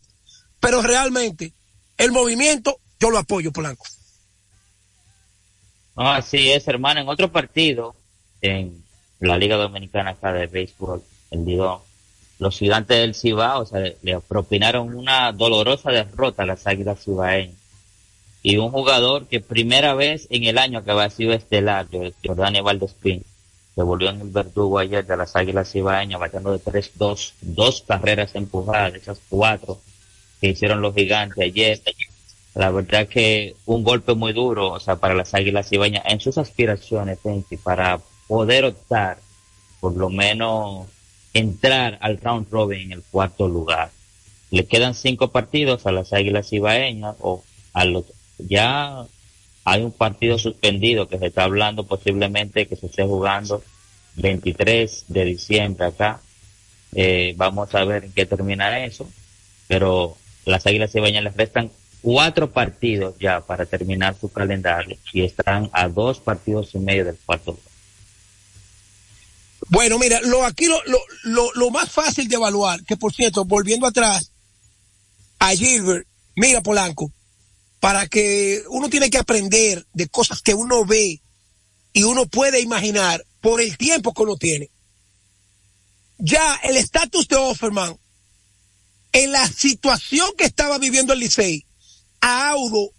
Pero 0.59 0.81
realmente, 0.81 1.53
el 1.97 2.11
movimiento, 2.11 2.79
yo 2.99 3.09
lo 3.09 3.17
apoyo, 3.17 3.51
Polanco. 3.51 3.85
No, 5.95 6.09
así 6.11 6.51
es, 6.51 6.67
hermano. 6.67 7.01
En 7.01 7.09
otro 7.09 7.31
partido, 7.31 7.95
en 8.41 8.83
la 9.19 9.37
Liga 9.37 9.57
Dominicana 9.57 10.11
acá 10.11 10.31
de 10.33 10.47
béisbol, 10.47 11.03
el 11.31 11.45
digo, 11.45 11.83
los 12.39 12.57
gigantes 12.57 12.97
del 12.97 13.15
Cibao, 13.15 13.61
o 13.61 13.65
sea, 13.65 13.79
le, 13.79 14.19
propinaron 14.19 14.95
una 14.95 15.31
dolorosa 15.31 15.91
derrota 15.91 16.43
a 16.43 16.45
las 16.45 16.65
Águilas 16.67 17.03
Cibaeñas. 17.03 17.55
Y 18.45 18.57
un 18.57 18.71
jugador 18.71 19.27
que 19.27 19.39
primera 19.39 19.93
vez 19.93 20.27
en 20.29 20.43
el 20.43 20.57
año 20.57 20.83
que 20.83 20.91
había 20.91 21.09
sido 21.09 21.31
estelar, 21.31 21.87
Jordani 22.23 22.59
Valdespín, 22.59 23.23
se 23.73 23.81
volvió 23.81 24.09
en 24.09 24.19
el 24.19 24.29
verdugo 24.29 24.79
ayer 24.79 25.05
de 25.05 25.15
las 25.15 25.35
Águilas 25.37 25.71
Cibaeñas, 25.71 26.19
batiendo 26.19 26.51
de 26.51 26.59
3-2, 26.59 27.33
dos 27.39 27.83
carreras 27.87 28.35
empujadas, 28.35 28.95
esas 28.95 29.19
cuatro 29.29 29.79
que 30.41 30.49
hicieron 30.49 30.81
los 30.81 30.93
gigantes 30.93 31.39
ayer. 31.39 31.81
La 32.53 32.69
verdad 32.69 33.07
que 33.07 33.55
un 33.65 33.83
golpe 33.83 34.13
muy 34.13 34.33
duro, 34.33 34.73
o 34.73 34.79
sea, 34.79 34.97
para 34.97 35.15
las 35.15 35.33
Águilas 35.33 35.69
Cibaeñas 35.69 36.03
en 36.05 36.19
sus 36.19 36.37
aspiraciones, 36.37 37.19
para 37.63 38.01
poder 38.27 38.65
optar, 38.65 39.19
por 39.79 39.95
lo 39.95 40.09
menos 40.09 40.87
entrar 41.33 41.97
al 42.01 42.19
round 42.19 42.47
robin 42.51 42.81
en 42.81 42.91
el 42.91 43.03
cuarto 43.03 43.47
lugar. 43.47 43.89
Le 44.51 44.65
quedan 44.65 44.95
cinco 44.95 45.29
partidos 45.29 45.85
a 45.85 45.93
las 45.93 46.11
Águilas 46.11 46.49
Cibaeñas 46.49 47.15
o 47.21 47.41
a 47.73 47.85
los, 47.85 48.05
ya 48.37 49.05
hay 49.65 49.81
un 49.81 49.91
partido 49.91 50.37
suspendido 50.37 51.07
que 51.07 51.19
se 51.19 51.27
está 51.27 51.43
hablando 51.43 51.85
posiblemente 51.85 52.67
que 52.67 52.75
se 52.75 52.87
esté 52.87 53.03
jugando 53.03 53.63
23 54.15 55.05
de 55.07 55.25
diciembre 55.25 55.87
acá. 55.87 56.21
Eh, 56.95 57.33
vamos 57.37 57.73
a 57.73 57.83
ver 57.85 58.05
en 58.05 58.11
qué 58.11 58.25
termina 58.25 58.85
eso, 58.85 59.09
pero 59.67 60.17
las 60.45 60.65
Águilas 60.67 60.91
Cibaeñas 60.91 61.23
les 61.23 61.35
restan 61.35 61.71
cuatro 62.01 62.51
partidos 62.51 63.15
ya 63.19 63.41
para 63.41 63.65
terminar 63.65 64.15
su 64.19 64.31
calendario 64.31 64.97
y 65.11 65.23
están 65.23 65.69
a 65.73 65.87
dos 65.87 66.19
partidos 66.19 66.75
y 66.75 66.79
medio 66.79 67.05
del 67.05 67.17
cuarto. 67.25 67.57
Bueno, 69.69 69.97
mira, 69.97 70.19
lo 70.21 70.45
aquí 70.45 70.65
lo, 70.65 70.77
lo, 71.23 71.53
lo, 71.53 71.71
más 71.71 71.89
fácil 71.89 72.27
de 72.27 72.35
evaluar, 72.35 72.83
que 72.83 72.97
por 72.97 73.13
cierto, 73.13 73.45
volviendo 73.45 73.87
atrás 73.87 74.31
a 75.39 75.51
Gilbert, 75.51 76.05
mira 76.35 76.61
Polanco, 76.61 77.09
para 77.83 78.07
que 78.07 78.63
uno 78.69 78.89
tiene 78.89 79.09
que 79.09 79.17
aprender 79.17 79.85
de 79.91 80.07
cosas 80.07 80.41
que 80.41 80.53
uno 80.53 80.85
ve 80.85 81.21
y 81.91 82.03
uno 82.03 82.25
puede 82.27 82.61
imaginar 82.61 83.25
por 83.41 83.59
el 83.59 83.77
tiempo 83.77 84.13
que 84.13 84.21
uno 84.21 84.37
tiene. 84.37 84.69
Ya 86.17 86.61
el 86.63 86.77
estatus 86.77 87.27
de 87.27 87.35
Offerman, 87.35 87.97
en 89.11 89.33
la 89.33 89.45
situación 89.49 90.29
que 90.37 90.45
estaba 90.45 90.77
viviendo 90.77 91.11
el 91.11 91.19
Licey, 91.19 91.65
a 92.21 92.51
Audo 92.51 92.91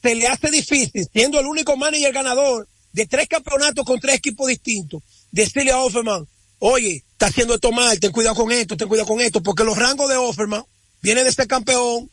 se 0.00 0.14
le 0.14 0.28
hace 0.28 0.50
difícil, 0.50 1.06
siendo 1.12 1.38
el 1.38 1.44
único 1.44 1.76
manager 1.76 2.14
ganador 2.14 2.66
de 2.92 3.06
tres 3.06 3.28
campeonatos 3.28 3.84
con 3.84 4.00
tres 4.00 4.14
equipos 4.14 4.48
distintos, 4.48 5.02
decirle 5.30 5.72
a 5.72 5.80
Offerman, 5.80 6.26
oye, 6.58 7.04
está 7.12 7.26
haciendo 7.26 7.56
esto 7.56 7.70
mal, 7.70 8.00
ten 8.00 8.12
cuidado 8.12 8.34
con 8.36 8.50
esto, 8.50 8.78
ten 8.78 8.88
cuidado 8.88 9.08
con 9.08 9.20
esto, 9.20 9.42
porque 9.42 9.62
los 9.62 9.76
rangos 9.76 10.08
de 10.08 10.16
Offerman 10.16 10.64
vienen 11.02 11.24
de 11.24 11.32
ser 11.32 11.46
campeón 11.46 12.10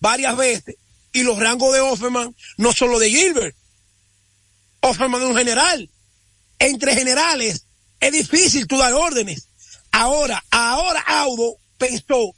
varias 0.00 0.36
veces 0.36 0.76
y 1.12 1.22
los 1.22 1.38
rangos 1.38 1.72
de 1.72 1.80
Offerman 1.80 2.34
no 2.56 2.72
son 2.72 2.90
los 2.90 3.00
de 3.00 3.10
Gilbert. 3.10 3.56
Offerman 4.80 5.22
es 5.22 5.28
un 5.28 5.36
general. 5.36 5.90
Entre 6.58 6.94
generales 6.94 7.64
es 8.00 8.12
difícil 8.12 8.66
tú 8.66 8.78
dar 8.78 8.92
órdenes. 8.92 9.48
Ahora, 9.92 10.44
ahora 10.50 11.00
Audo 11.00 11.56
pensó, 11.78 12.34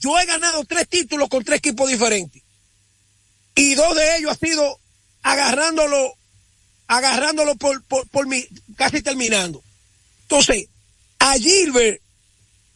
yo 0.00 0.18
he 0.18 0.26
ganado 0.26 0.64
tres 0.64 0.88
títulos 0.88 1.28
con 1.28 1.44
tres 1.44 1.58
equipos 1.58 1.88
diferentes. 1.88 2.42
Y 3.54 3.74
dos 3.74 3.94
de 3.96 4.16
ellos 4.16 4.32
ha 4.32 4.46
sido 4.46 4.78
agarrándolo 5.22 6.14
agarrándolo 6.88 7.54
por, 7.56 7.84
por, 7.84 8.08
por 8.08 8.26
mi, 8.26 8.46
casi 8.76 9.02
terminando. 9.02 9.62
Entonces, 10.22 10.68
a 11.18 11.34
Gilbert, 11.34 12.00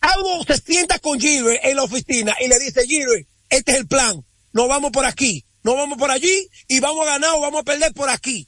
algo 0.00 0.44
se 0.44 0.58
sienta 0.58 0.98
con 0.98 1.18
Gilbert 1.18 1.64
en 1.64 1.76
la 1.76 1.84
oficina 1.84 2.36
y 2.40 2.48
le 2.48 2.58
dice, 2.58 2.86
Gilbert, 2.86 3.26
este 3.48 3.72
es 3.72 3.78
el 3.78 3.86
plan, 3.86 4.22
no 4.52 4.68
vamos 4.68 4.90
por 4.92 5.04
aquí, 5.04 5.44
no 5.62 5.74
vamos 5.74 5.98
por 5.98 6.10
allí 6.10 6.48
y 6.68 6.80
vamos 6.80 7.06
a 7.06 7.12
ganar 7.12 7.30
o 7.34 7.40
vamos 7.40 7.60
a 7.60 7.64
perder 7.64 7.92
por 7.92 8.10
aquí. 8.10 8.46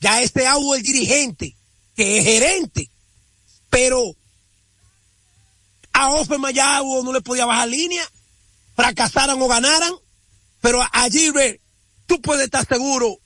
Ya 0.00 0.20
este 0.20 0.46
Audo 0.46 0.74
es 0.74 0.82
dirigente, 0.82 1.56
que 1.94 2.18
es 2.18 2.24
gerente, 2.24 2.90
pero 3.70 4.14
a 5.92 6.10
Offerman 6.10 6.52
ya 6.52 6.80
no 6.80 7.12
le 7.12 7.20
podía 7.20 7.46
bajar 7.46 7.68
línea, 7.68 8.04
fracasaran 8.74 9.40
o 9.40 9.48
ganaran, 9.48 9.92
pero 10.60 10.82
a 10.82 11.08
Gilbert, 11.10 11.60
tú 12.06 12.20
puedes 12.20 12.44
estar 12.44 12.66
seguro 12.66 13.18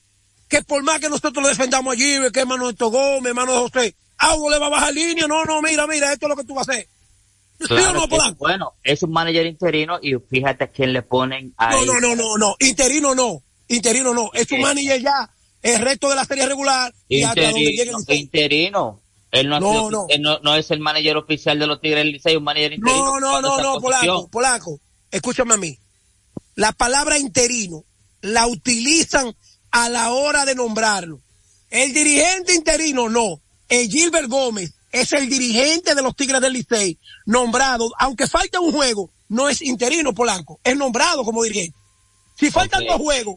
que 0.48 0.62
por 0.62 0.82
más 0.82 1.00
que 1.00 1.08
nosotros 1.08 1.42
lo 1.42 1.48
defendamos 1.48 1.92
allí, 1.92 2.18
que 2.32 2.40
hermano 2.40 2.70
de 2.70 2.76
Gómez, 2.78 3.30
hermano 3.30 3.52
de 3.52 3.58
José, 3.58 3.96
Audo 4.18 4.50
le 4.50 4.58
va 4.58 4.66
a 4.66 4.70
bajar 4.70 4.94
línea, 4.94 5.26
no, 5.26 5.44
no, 5.44 5.60
mira, 5.62 5.86
mira, 5.86 6.12
esto 6.12 6.26
es 6.26 6.30
lo 6.30 6.36
que 6.36 6.44
tú 6.44 6.54
vas 6.54 6.68
a 6.68 6.72
hacer. 6.72 6.88
bueno, 8.38 8.74
es 8.82 9.02
un 9.02 9.12
manager 9.12 9.46
interino 9.46 9.98
y 10.02 10.14
fíjate 10.14 10.64
a 10.64 10.66
quién 10.68 10.92
le 10.92 11.02
ponen 11.02 11.54
ahí. 11.56 11.86
No, 11.86 11.94
no, 11.94 12.00
no, 12.00 12.16
no, 12.16 12.36
no, 12.36 12.56
interino 12.60 13.14
no, 13.14 13.42
interino 13.68 14.14
no, 14.14 14.30
es 14.34 14.50
un 14.52 14.60
manager 14.60 15.00
ya, 15.00 15.30
el 15.62 15.80
resto 15.80 16.08
de 16.08 16.16
la 16.16 16.24
serie 16.24 16.46
regular 16.46 16.92
y 17.08 17.22
hasta 17.22 17.50
donde 17.50 17.60
llegue 17.60 17.92
Interino. 18.08 19.02
Él 19.32 19.48
no, 19.48 19.60
no, 19.60 20.08
no. 20.42 20.54
es 20.54 20.70
el 20.70 20.80
manager 20.80 21.16
oficial 21.16 21.58
de 21.58 21.66
los 21.66 21.80
Tigres 21.80 22.04
del 22.04 22.12
Licey, 22.12 22.36
un 22.36 22.44
manager 22.44 22.72
interino. 22.74 23.20
No, 23.20 23.20
no, 23.20 23.42
no, 23.42 23.60
no, 23.60 23.80
Polaco, 23.80 24.28
Polaco, 24.28 24.80
escúchame 25.10 25.54
a 25.54 25.56
mí. 25.56 25.78
La 26.54 26.72
palabra 26.72 27.18
interino 27.18 27.84
la 28.22 28.46
utilizan 28.46 29.34
a 29.70 29.88
la 29.88 30.12
hora 30.12 30.44
de 30.44 30.54
nombrarlo. 30.54 31.20
El 31.70 31.92
dirigente 31.92 32.54
interino 32.54 33.08
no. 33.08 33.40
El 33.68 33.90
Gilbert 33.90 34.28
Gómez 34.28 34.72
es 35.00 35.12
el 35.12 35.28
dirigente 35.28 35.94
de 35.94 36.02
los 36.02 36.16
Tigres 36.16 36.40
del 36.40 36.52
Licey, 36.52 36.98
nombrado, 37.26 37.90
aunque 37.98 38.26
falta 38.26 38.60
un 38.60 38.72
juego, 38.72 39.10
no 39.28 39.48
es 39.48 39.62
interino 39.62 40.14
Polanco, 40.14 40.60
es 40.64 40.76
nombrado 40.76 41.24
como 41.24 41.42
dirigente. 41.42 41.76
Si 42.38 42.50
faltan 42.50 42.84
dos 42.86 42.96
juegos, 42.96 43.36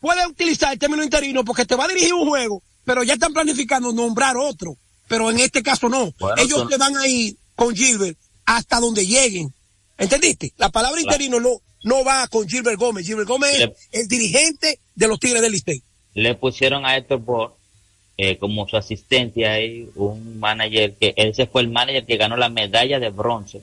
puede 0.00 0.26
utilizar 0.26 0.72
el 0.72 0.78
término 0.78 1.02
interino 1.02 1.44
porque 1.44 1.64
te 1.64 1.76
va 1.76 1.84
a 1.84 1.88
dirigir 1.88 2.12
un 2.14 2.28
juego, 2.28 2.62
pero 2.84 3.02
ya 3.02 3.14
están 3.14 3.32
planificando 3.32 3.92
nombrar 3.92 4.36
otro. 4.36 4.76
Pero 5.08 5.30
en 5.30 5.38
este 5.38 5.62
caso 5.62 5.88
no. 5.88 6.12
Ellos 6.38 6.68
te 6.68 6.76
van 6.76 6.96
a 6.96 7.06
ir 7.06 7.36
con 7.54 7.74
Gilbert 7.74 8.18
hasta 8.44 8.80
donde 8.80 9.06
lleguen. 9.06 9.52
¿Entendiste? 9.98 10.52
La 10.56 10.70
palabra 10.70 11.00
interino 11.00 11.38
no, 11.38 11.60
no 11.84 12.04
va 12.04 12.26
con 12.28 12.48
Gilbert 12.48 12.78
Gómez. 12.78 13.06
Gilbert 13.06 13.28
Gómez 13.28 13.52
es 13.60 13.70
el 13.92 14.08
dirigente 14.08 14.80
de 14.94 15.08
los 15.08 15.20
Tigres 15.20 15.42
del 15.42 15.52
Licey. 15.52 15.82
Le 16.14 16.34
pusieron 16.34 16.84
a 16.84 16.96
Héctor 16.96 17.20
Bor 17.20 17.56
eh, 18.24 18.38
como 18.38 18.68
su 18.68 18.76
asistente 18.76 19.48
ahí, 19.48 19.90
un 19.96 20.38
manager 20.38 20.94
que, 20.94 21.12
ese 21.16 21.48
fue 21.48 21.62
el 21.62 21.70
manager 21.70 22.06
que 22.06 22.16
ganó 22.16 22.36
la 22.36 22.48
medalla 22.48 23.00
de 23.00 23.10
bronce 23.10 23.62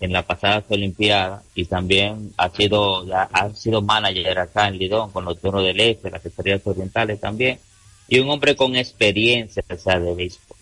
en 0.00 0.10
la 0.10 0.22
pasada 0.22 0.64
Olimpiada 0.70 1.42
y 1.54 1.66
también 1.66 2.32
ha 2.38 2.48
sido, 2.48 3.06
ya, 3.06 3.24
ha 3.30 3.50
sido 3.50 3.82
manager 3.82 4.38
acá 4.38 4.68
en 4.68 4.78
Lidón 4.78 5.10
con 5.10 5.26
los 5.26 5.38
turnos 5.38 5.64
del 5.64 5.78
Este, 5.78 6.10
las 6.10 6.24
estrellas 6.24 6.62
orientales 6.64 7.20
también, 7.20 7.58
y 8.08 8.20
un 8.20 8.30
hombre 8.30 8.56
con 8.56 8.74
experiencia, 8.74 9.62
o 9.68 9.76
sea, 9.76 10.00
de 10.00 10.14
béisbol. 10.14 10.56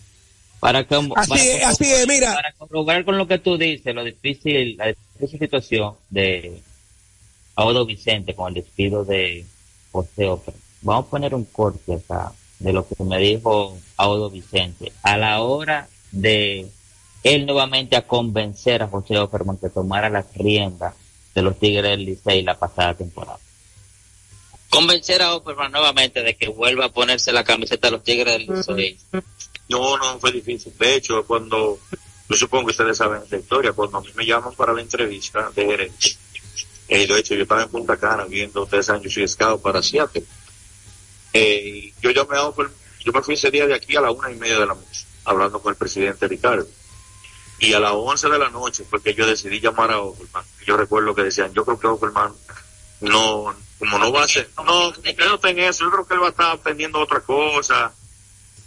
Para 0.59 0.83
que, 0.83 0.95
así 1.15 1.39
es, 1.39 1.63
así 1.63 1.89
es, 1.89 2.05
mira. 2.09 2.33
Para 2.33 2.51
corroborar 2.51 3.05
con 3.05 3.17
lo 3.17 3.25
que 3.25 3.37
tú 3.37 3.57
dices, 3.57 3.95
lo 3.95 4.03
difícil, 4.03 4.75
la 4.75 4.87
difícil 4.87 5.39
situación 5.39 5.93
de 6.09 6.61
Audo 7.55 7.85
Vicente 7.85 8.35
con 8.35 8.49
el 8.49 8.55
despido 8.55 9.05
de 9.05 9.45
José 9.93 10.27
Ofer. 10.27 10.55
Vamos 10.81 11.05
a 11.05 11.09
poner 11.09 11.33
un 11.33 11.45
corte 11.45 11.93
acá 11.93 12.33
de 12.59 12.73
lo 12.73 12.87
que 12.87 13.03
me 13.03 13.17
dijo 13.17 13.77
Audo 13.97 14.29
Vicente. 14.29 14.91
A 15.01 15.17
la 15.17 15.41
hora 15.41 15.87
de 16.11 16.67
él 17.23 17.45
nuevamente 17.45 17.95
a 17.95 18.07
convencer 18.07 18.83
a 18.83 18.87
José 18.87 19.17
Offerman 19.17 19.57
que 19.57 19.69
tomara 19.69 20.09
las 20.09 20.25
riendas 20.35 20.93
de 21.33 21.41
los 21.41 21.57
Tigres 21.59 21.91
del 21.91 22.05
Licey 22.05 22.41
la 22.43 22.57
pasada 22.57 22.93
temporada. 22.93 23.39
Convencer 24.69 25.21
a 25.21 25.35
Offerman 25.35 25.71
nuevamente 25.71 26.21
de 26.21 26.35
que 26.35 26.49
vuelva 26.49 26.85
a 26.85 26.91
ponerse 26.91 27.31
la 27.31 27.43
camiseta 27.43 27.87
de 27.87 27.91
los 27.91 28.03
Tigres 28.03 28.33
del 28.33 28.47
Licey. 28.47 28.97
No, 29.69 29.97
no 29.97 30.19
fue 30.19 30.31
difícil. 30.31 30.73
De 30.77 30.95
hecho, 30.95 31.25
cuando, 31.25 31.79
yo 32.29 32.35
supongo 32.35 32.65
que 32.65 32.71
ustedes 32.71 32.97
saben 32.97 33.21
la 33.29 33.37
historia, 33.37 33.73
cuando 33.73 33.97
a 33.97 34.01
mí 34.01 34.09
me 34.15 34.25
llaman 34.25 34.53
para 34.55 34.73
la 34.73 34.81
entrevista 34.81 35.51
de 35.55 35.65
gerente, 35.65 36.09
eh, 36.87 37.05
de 37.05 37.19
hecho 37.19 37.35
yo 37.35 37.43
estaba 37.43 37.63
en 37.63 37.69
Punta 37.69 37.97
Cana 37.97 38.25
viendo 38.25 38.65
tres 38.65 38.89
años, 38.89 39.15
y 39.15 39.23
escado 39.23 39.59
para 39.59 39.83
Seattle 39.83 40.23
eh, 41.33 41.93
yo 42.01 42.11
llamé 42.11 42.37
a 42.37 42.51
yo 43.03 43.13
me 43.13 43.21
fui 43.21 43.35
ese 43.35 43.51
día 43.51 43.65
de 43.65 43.75
aquí 43.75 43.95
a 43.95 44.01
la 44.01 44.11
una 44.11 44.31
y 44.31 44.35
media 44.35 44.59
de 44.59 44.65
la 44.65 44.73
noche, 44.73 45.05
hablando 45.25 45.61
con 45.61 45.71
el 45.71 45.77
presidente 45.77 46.27
Ricardo. 46.27 46.67
Y 47.59 47.73
a 47.73 47.79
las 47.79 47.91
once 47.93 48.29
de 48.29 48.39
la 48.39 48.49
noche 48.49 48.85
fue 48.89 49.01
que 49.01 49.13
yo 49.13 49.27
decidí 49.27 49.59
llamar 49.59 49.91
a 49.91 49.99
Offerman. 49.99 50.43
Yo 50.65 50.77
recuerdo 50.77 51.13
que 51.13 51.23
decían, 51.23 51.53
yo 51.53 51.65
creo 51.65 51.79
que 51.79 51.87
Offerman 51.87 52.33
no, 53.01 53.53
como 53.77 53.97
no 53.97 54.11
va 54.11 54.23
a 54.23 54.27
ser, 54.27 54.49
no, 54.65 54.93
está 55.03 55.49
en 55.49 55.59
eso, 55.59 55.85
yo 55.85 55.91
creo 55.91 56.07
que 56.07 56.13
él 56.13 56.21
va 56.21 56.27
a 56.27 56.31
estar 56.31 56.51
aprendiendo 56.51 56.99
otra 56.99 57.21
cosa. 57.21 57.93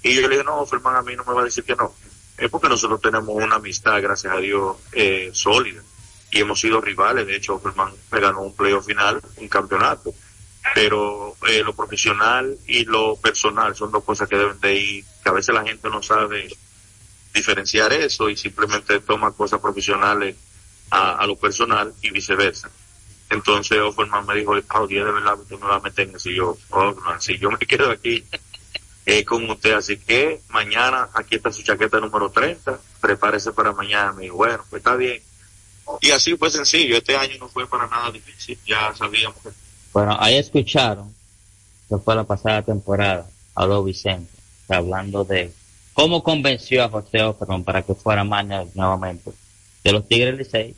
Y 0.03 0.15
yo 0.15 0.23
le 0.23 0.29
dije, 0.29 0.45
no, 0.45 0.61
Offerman 0.61 0.97
a 0.97 1.03
mí 1.03 1.15
no 1.17 1.25
me 1.25 1.35
va 1.35 1.43
a 1.43 1.45
decir 1.45 1.65
que 1.65 1.77
no. 1.77 1.95
Es 2.37 2.51
porque 2.51 2.69
nosotros 2.69 3.01
tenemos 3.01 3.29
una 3.29 3.57
amistad, 3.57 4.01
gracias 4.03 4.33
a 4.33 4.39
Dios, 4.39 4.77
eh, 4.93 5.31
sólida. 5.33 5.83
Y 6.31 6.41
hemos 6.41 6.61
sido 6.61 6.81
rivales. 6.81 7.27
De 7.27 7.37
hecho, 7.37 7.55
Offerman 7.55 7.93
me 8.11 8.21
ganó 8.21 8.41
un 8.41 8.55
playoff 8.55 8.87
final, 8.87 9.21
un 9.37 9.49
campeonato 9.49 10.13
pero 10.75 11.37
eh, 11.49 11.63
lo 11.63 11.75
profesional 11.75 12.57
y 12.67 12.85
lo 12.85 13.17
personal 13.17 13.75
son 13.75 13.91
dos 13.91 14.05
cosas 14.05 14.29
que 14.29 14.39
deben 14.39 14.61
de 14.61 14.75
ir, 14.75 15.05
que 15.23 15.29
a 15.29 15.33
veces 15.33 15.55
la 15.55 15.65
gente 15.65 15.89
no 15.91 16.03
sabe 16.03 16.49
diferenciar 17.35 17.93
eso 17.93 18.29
y 18.29 18.37
simplemente 18.37 19.01
toma 19.01 19.33
cosas 19.33 19.61
profesionales 19.61 20.37
a, 20.91 21.27
lo 21.27 21.37
personal 21.37 21.93
y 22.03 22.11
viceversa. 22.11 22.71
Entonces 23.31 23.79
Offerman 23.81 24.27
me 24.27 24.35
dijo, 24.37 24.53
oh, 24.53 24.87
de 24.87 25.03
verdad 25.03 25.39
usted 25.39 25.59
me 25.59 25.67
va 25.67 25.77
a 25.77 25.81
meter 25.81 26.09
en 26.09 26.17
eso. 26.17 26.29
Y 26.29 26.37
yo, 26.37 26.57
si 27.19 27.39
yo 27.39 27.51
me 27.51 27.59
quedo 27.67 27.91
aquí 27.91 28.25
eh, 29.07 29.25
con 29.25 29.49
usted, 29.51 29.73
así 29.73 29.97
que 29.97 30.43
mañana 30.51 31.09
aquí 31.15 31.37
está 31.37 31.51
su 31.51 31.63
chaqueta 31.63 31.99
número 31.99 32.31
30, 32.31 32.79
prepárese 33.01 33.53
para 33.53 33.73
mañana. 33.73 34.13
Me 34.13 34.25
dijo, 34.25 34.37
bueno, 34.37 34.63
pues 34.69 34.81
está 34.81 34.95
bien. 34.97 35.23
Y 36.03 36.11
así 36.11 36.37
fue 36.37 36.51
sencillo, 36.51 36.97
este 36.97 37.17
año 37.17 37.37
no 37.41 37.49
fue 37.49 37.67
para 37.67 37.87
nada 37.87 38.11
difícil, 38.11 38.59
ya 38.65 38.95
sabíamos 38.95 39.43
que 39.43 39.49
bueno, 39.93 40.17
ahí 40.19 40.37
escucharon, 40.37 41.15
que 41.89 41.99
fue 41.99 42.15
la 42.15 42.25
pasada 42.25 42.63
temporada, 42.63 43.29
habló 43.55 43.85
Vicente, 43.85 44.31
hablando 44.69 45.25
de 45.25 45.53
cómo 45.93 46.23
convenció 46.23 46.83
a 46.83 46.89
José 46.89 47.23
Offerman 47.23 47.65
para 47.65 47.83
que 47.83 47.95
fuera 47.95 48.25
manager 48.25 48.69
nuevamente 48.75 49.33
de 49.85 49.93
los 49.93 50.09
Tigres 50.09 50.39
Licey. 50.39 50.75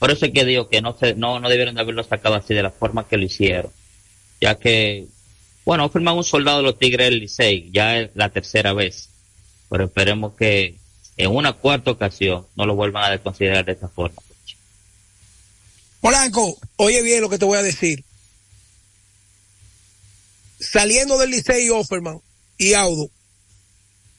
Por 0.00 0.10
eso 0.10 0.26
es 0.26 0.32
que 0.32 0.44
digo 0.44 0.68
que 0.68 0.80
no, 0.80 0.96
se, 0.98 1.14
no, 1.14 1.38
no 1.38 1.48
debieron 1.48 1.76
de 1.76 1.80
haberlo 1.80 2.02
sacado 2.02 2.34
así 2.34 2.54
de 2.54 2.62
la 2.62 2.70
forma 2.70 3.06
que 3.06 3.16
lo 3.16 3.24
hicieron, 3.24 3.70
ya 4.40 4.56
que, 4.56 5.06
bueno, 5.64 5.84
Offerman 5.84 6.14
es 6.14 6.18
un 6.18 6.24
soldado 6.24 6.58
de 6.58 6.64
los 6.64 6.78
Tigres 6.78 7.10
del 7.10 7.20
Licey, 7.20 7.70
ya 7.72 7.98
es 8.00 8.10
la 8.14 8.30
tercera 8.30 8.72
vez, 8.72 9.10
pero 9.68 9.84
esperemos 9.84 10.34
que 10.34 10.76
en 11.16 11.30
una 11.30 11.52
cuarta 11.52 11.92
ocasión 11.92 12.46
no 12.56 12.66
lo 12.66 12.74
vuelvan 12.74 13.04
a 13.04 13.10
desconsiderar 13.10 13.64
de 13.64 13.72
esta 13.72 13.88
forma. 13.88 14.20
Polanco, 16.00 16.56
oye 16.76 17.02
bien 17.02 17.20
lo 17.20 17.28
que 17.28 17.38
te 17.38 17.44
voy 17.44 17.58
a 17.58 17.62
decir 17.62 18.04
saliendo 20.60 21.18
del 21.18 21.30
Licey 21.30 21.70
Offerman 21.70 22.20
y 22.56 22.74
Audo, 22.74 23.10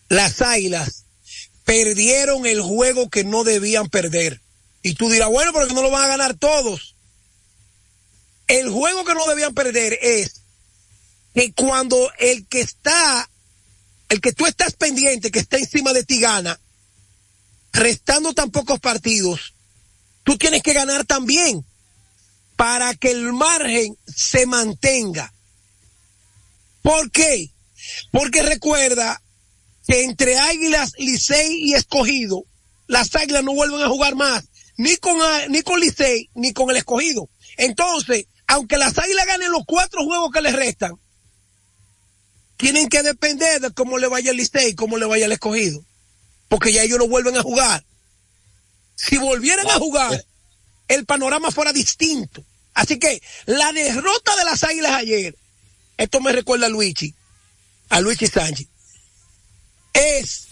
las 0.10 0.42
Águilas 0.42 1.06
perdieron 1.66 2.46
el 2.46 2.62
juego 2.62 3.10
que 3.10 3.24
no 3.24 3.44
debían 3.44 3.90
perder. 3.90 4.42
Y 4.82 4.96
tú 4.96 5.10
dirás, 5.10 5.30
bueno, 5.30 5.54
pero 5.54 5.68
que 5.68 5.74
no 5.74 5.82
lo 5.82 5.92
van 5.92 6.06
a 6.06 6.08
ganar 6.08 6.36
todos. 6.36 6.96
El 8.48 8.70
juego 8.70 9.06
que 9.06 9.14
no 9.14 9.28
debían 9.28 9.54
perder 9.54 10.00
es 10.02 10.42
que 11.36 11.54
cuando 11.54 12.12
el 12.18 12.48
que 12.48 12.62
está, 12.62 13.30
el 14.10 14.22
que 14.22 14.34
tú 14.34 14.48
estás 14.48 14.74
pendiente, 14.74 15.30
que 15.30 15.40
está 15.40 15.58
encima 15.58 15.94
de 15.94 16.04
ti 16.04 16.20
gana, 16.20 16.60
restando 17.72 18.34
tan 18.34 18.50
pocos 18.50 18.80
partidos, 18.80 19.54
tú 20.24 20.38
tienes 20.38 20.64
que 20.64 20.74
ganar 20.74 21.06
también 21.06 21.64
para 22.56 22.96
que 22.96 23.12
el 23.12 23.32
margen 23.32 23.96
se 24.08 24.46
mantenga. 24.48 25.32
¿Por 26.90 27.12
qué? 27.12 27.52
Porque 28.12 28.42
recuerda 28.42 29.22
que 29.86 30.06
entre 30.06 30.40
Águilas, 30.40 30.94
Licey 30.98 31.70
y 31.70 31.76
Escogido, 31.76 32.46
las 32.88 33.14
Águilas 33.16 33.44
no 33.44 33.54
vuelven 33.54 33.84
a 33.84 33.90
jugar 33.90 34.16
más, 34.16 34.46
ni 34.76 34.98
con, 34.98 35.20
ni 35.50 35.62
con 35.62 35.80
Licey, 35.80 36.32
ni 36.34 36.52
con 36.52 36.72
el 36.72 36.78
Escogido. 36.78 37.30
Entonces, 37.58 38.26
aunque 38.48 38.78
las 38.78 38.98
Águilas 38.98 39.28
ganen 39.28 39.52
los 39.52 39.66
cuatro 39.68 40.04
juegos 40.04 40.32
que 40.32 40.42
les 40.42 40.56
restan, 40.56 40.94
tienen 42.58 42.90
que 42.90 43.04
depender 43.04 43.62
de 43.62 43.72
cómo 43.72 44.00
le 44.00 44.08
vaya 44.08 44.32
el 44.32 44.38
Licey, 44.38 44.74
cómo 44.74 44.98
le 44.98 45.06
vaya 45.06 45.28
el 45.28 45.32
Escogido. 45.32 45.86
Porque 46.48 46.74
ya 46.74 46.82
ellos 46.82 46.98
no 46.98 47.08
vuelven 47.08 47.38
a 47.38 47.44
jugar. 47.44 47.86
Si 48.96 49.16
volvieran 49.18 49.70
a 49.70 49.78
jugar, 49.78 50.26
el 50.88 51.06
panorama 51.06 51.52
fuera 51.52 51.72
distinto. 51.72 52.44
Así 52.74 52.98
que 52.98 53.22
la 53.46 53.72
derrota 53.74 54.36
de 54.38 54.46
las 54.46 54.64
Águilas 54.64 54.94
ayer 54.94 55.36
esto 56.00 56.22
me 56.22 56.32
recuerda 56.32 56.68
a 56.68 56.70
Luigi, 56.70 57.14
a 57.90 58.00
Luigi 58.00 58.26
Sánchez, 58.26 58.68
es 59.92 60.48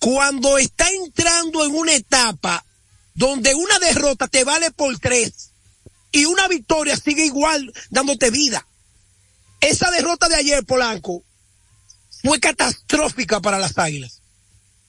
cuando 0.00 0.58
está 0.58 0.90
entrando 0.90 1.64
en 1.64 1.72
una 1.72 1.94
etapa 1.94 2.64
donde 3.14 3.54
una 3.54 3.78
derrota 3.78 4.26
te 4.26 4.42
vale 4.42 4.72
por 4.72 4.98
tres 4.98 5.52
y 6.10 6.24
una 6.24 6.48
victoria 6.48 6.96
sigue 6.96 7.24
igual 7.24 7.72
dándote 7.90 8.30
vida. 8.30 8.66
Esa 9.60 9.88
derrota 9.92 10.28
de 10.28 10.34
ayer, 10.34 10.64
Polanco, 10.64 11.22
fue 12.24 12.40
catastrófica 12.40 13.40
para 13.40 13.58
las 13.58 13.78
Águilas. 13.78 14.20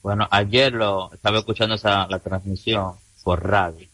Bueno, 0.01 0.27
ayer 0.31 0.73
lo 0.73 1.13
estaba 1.13 1.37
escuchando 1.37 1.75
esa, 1.75 2.07
la 2.07 2.17
transmisión 2.17 2.93
por 3.23 3.47
radio 3.47 3.87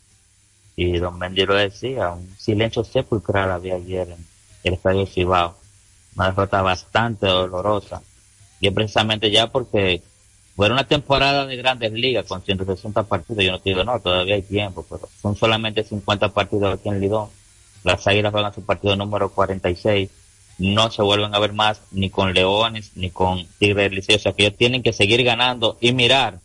y 0.78 0.98
don 0.98 1.20
Mendy 1.20 1.46
lo 1.46 1.56
decía, 1.56 2.12
un 2.12 2.36
silencio 2.40 2.86
sepulcral 2.86 3.52
había 3.52 3.76
ayer 3.76 4.10
en, 4.10 4.33
el 4.64 4.74
Estadio 4.74 5.06
Cibao. 5.06 5.56
Una 6.16 6.26
derrota 6.26 6.62
bastante 6.62 7.28
dolorosa. 7.28 8.02
Y 8.60 8.68
es 8.68 8.74
precisamente 8.74 9.32
ya 9.32 9.48
porque 9.48 10.02
fue 10.56 10.70
una 10.70 10.86
temporada 10.86 11.46
de 11.46 11.56
grandes 11.58 11.92
ligas 11.92 12.26
con 12.28 12.42
160 12.42 13.04
partidos. 13.04 13.44
Yo 13.44 13.52
no 13.52 13.60
te 13.60 13.70
digo, 13.70 13.84
no, 13.84 14.00
todavía 14.00 14.36
hay 14.36 14.44
tiempo, 14.44 14.86
pero 14.90 15.10
son 15.22 15.36
solamente 15.36 15.84
50 15.84 16.30
partidos 16.30 16.74
aquí 16.74 16.90
en 16.90 17.00
Lidón. 17.00 17.30
Las 17.84 18.06
Águilas 18.08 18.32
juegan 18.32 18.54
su 18.54 18.64
partido 18.64 18.96
número 18.96 19.30
46. 19.30 20.10
No 20.60 20.92
se 20.92 21.02
vuelven 21.02 21.34
a 21.34 21.40
ver 21.40 21.54
más 21.54 21.82
ni 21.92 22.10
con 22.10 22.34
Leones 22.34 22.92
ni 22.96 23.10
con 23.10 23.46
Tigres 23.58 23.92
Liceo. 23.92 24.18
O 24.18 24.20
sea 24.20 24.34
que 24.34 24.46
ellos 24.46 24.58
tienen 24.58 24.84
que 24.84 24.94
seguir 24.94 25.24
ganando 25.24 25.78
y 25.82 25.92
mirar 25.92 26.40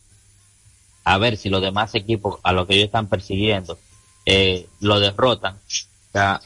a 1.05 1.19
ver 1.19 1.37
si 1.37 1.51
los 1.51 1.63
demás 1.63 1.95
equipos 1.95 2.39
a 2.43 2.53
los 2.53 2.67
que 2.67 2.75
ellos 2.75 2.87
están 2.87 3.07
persiguiendo 3.07 3.79
eh, 4.27 4.67
lo 4.81 5.01
derrotan. 5.01 5.55
O 5.55 6.13
sea, 6.13 6.41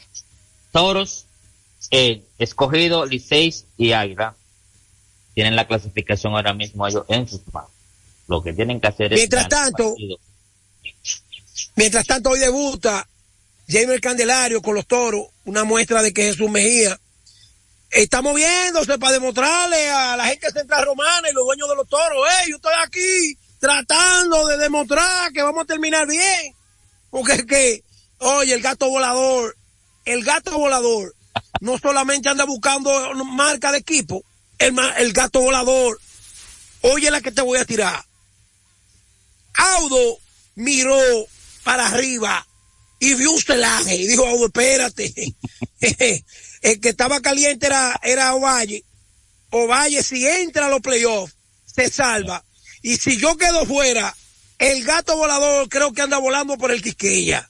Toros, 0.71 1.25
eh, 1.91 2.23
Escogido, 2.37 3.05
Liceis 3.05 3.65
y 3.77 3.91
Águila 3.91 4.35
tienen 5.33 5.55
la 5.55 5.67
clasificación 5.67 6.33
ahora 6.33 6.53
mismo 6.53 6.87
ellos 6.87 7.05
en 7.07 7.27
sus 7.27 7.41
manos. 7.51 7.71
Lo 8.27 8.41
que 8.41 8.53
tienen 8.53 8.79
que 8.79 8.87
hacer 8.87 9.13
es... 9.13 9.19
Mientras 9.19 9.49
tanto, 9.49 9.95
mientras 11.75 12.05
tanto 12.05 12.29
hoy 12.29 12.39
debuta 12.39 13.07
Jaime 13.67 13.99
Candelario 13.99 14.61
con 14.61 14.75
los 14.75 14.85
toros, 14.85 15.27
una 15.45 15.63
muestra 15.63 16.01
de 16.01 16.13
que 16.13 16.23
Jesús 16.23 16.49
Mejía 16.49 16.99
está 17.89 18.21
moviéndose 18.21 18.97
para 18.97 19.13
demostrarle 19.13 19.89
a 19.89 20.17
la 20.17 20.25
gente 20.25 20.51
central 20.51 20.85
romana 20.85 21.29
y 21.29 21.33
los 21.33 21.45
dueños 21.45 21.69
de 21.69 21.75
los 21.75 21.87
toros, 21.87 22.25
hey, 22.29 22.47
yo 22.49 22.55
estoy 22.57 22.73
aquí 22.83 23.37
tratando 23.59 24.47
de 24.47 24.57
demostrar 24.57 25.31
que 25.31 25.41
vamos 25.41 25.63
a 25.63 25.67
terminar 25.67 26.07
bien. 26.07 26.53
Porque 27.09 27.33
es 27.33 27.45
que, 27.45 27.83
oye, 28.19 28.53
el 28.53 28.61
gato 28.61 28.89
volador, 28.89 29.55
el 30.05 30.23
gato 30.23 30.57
volador, 30.57 31.15
no 31.63 31.79
solamente 31.79 32.27
anda 32.27 32.43
buscando 32.43 32.91
marca 33.23 33.71
de 33.71 33.77
equipo, 33.77 34.21
el, 34.57 35.13
gato 35.13 35.39
volador. 35.39 35.97
Oye 36.81 37.09
la 37.09 37.21
que 37.21 37.31
te 37.31 37.41
voy 37.41 37.57
a 37.57 37.63
tirar. 37.63 38.03
Audo 39.53 40.17
miró 40.55 40.99
para 41.63 41.87
arriba 41.87 42.45
y 42.99 43.13
vio 43.13 43.31
un 43.31 43.39
celaje 43.39 43.95
y 43.95 44.07
dijo, 44.07 44.27
Audo, 44.27 44.47
espérate. 44.47 45.13
el 46.61 46.81
que 46.81 46.89
estaba 46.89 47.21
caliente 47.21 47.67
era, 47.67 47.97
era 48.03 48.35
Ovalle. 48.35 48.83
Ovalle, 49.51 50.03
si 50.03 50.27
entra 50.27 50.65
a 50.65 50.69
los 50.69 50.81
playoffs, 50.81 51.37
se 51.65 51.89
salva. 51.89 52.43
Y 52.81 52.97
si 52.97 53.15
yo 53.15 53.37
quedo 53.37 53.65
fuera, 53.65 54.13
el 54.59 54.83
gato 54.83 55.15
volador 55.15 55.69
creo 55.69 55.93
que 55.93 56.01
anda 56.01 56.17
volando 56.17 56.57
por 56.57 56.71
el 56.71 56.81
Quisqueya. 56.81 57.49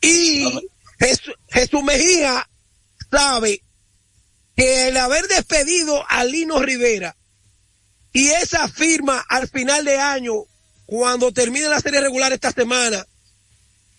Y 0.00 0.46
Jesús, 0.98 1.34
Jesús 1.50 1.82
Mejía 1.82 2.49
sabe 3.10 3.62
que 4.56 4.88
el 4.88 4.96
haber 4.96 5.26
despedido 5.26 6.04
a 6.08 6.24
Lino 6.24 6.60
Rivera 6.60 7.16
y 8.12 8.28
esa 8.28 8.68
firma 8.68 9.24
al 9.28 9.48
final 9.48 9.84
de 9.84 9.96
año, 9.96 10.34
cuando 10.86 11.32
termine 11.32 11.68
la 11.68 11.80
serie 11.80 12.00
regular 12.00 12.32
esta 12.32 12.50
semana, 12.50 13.06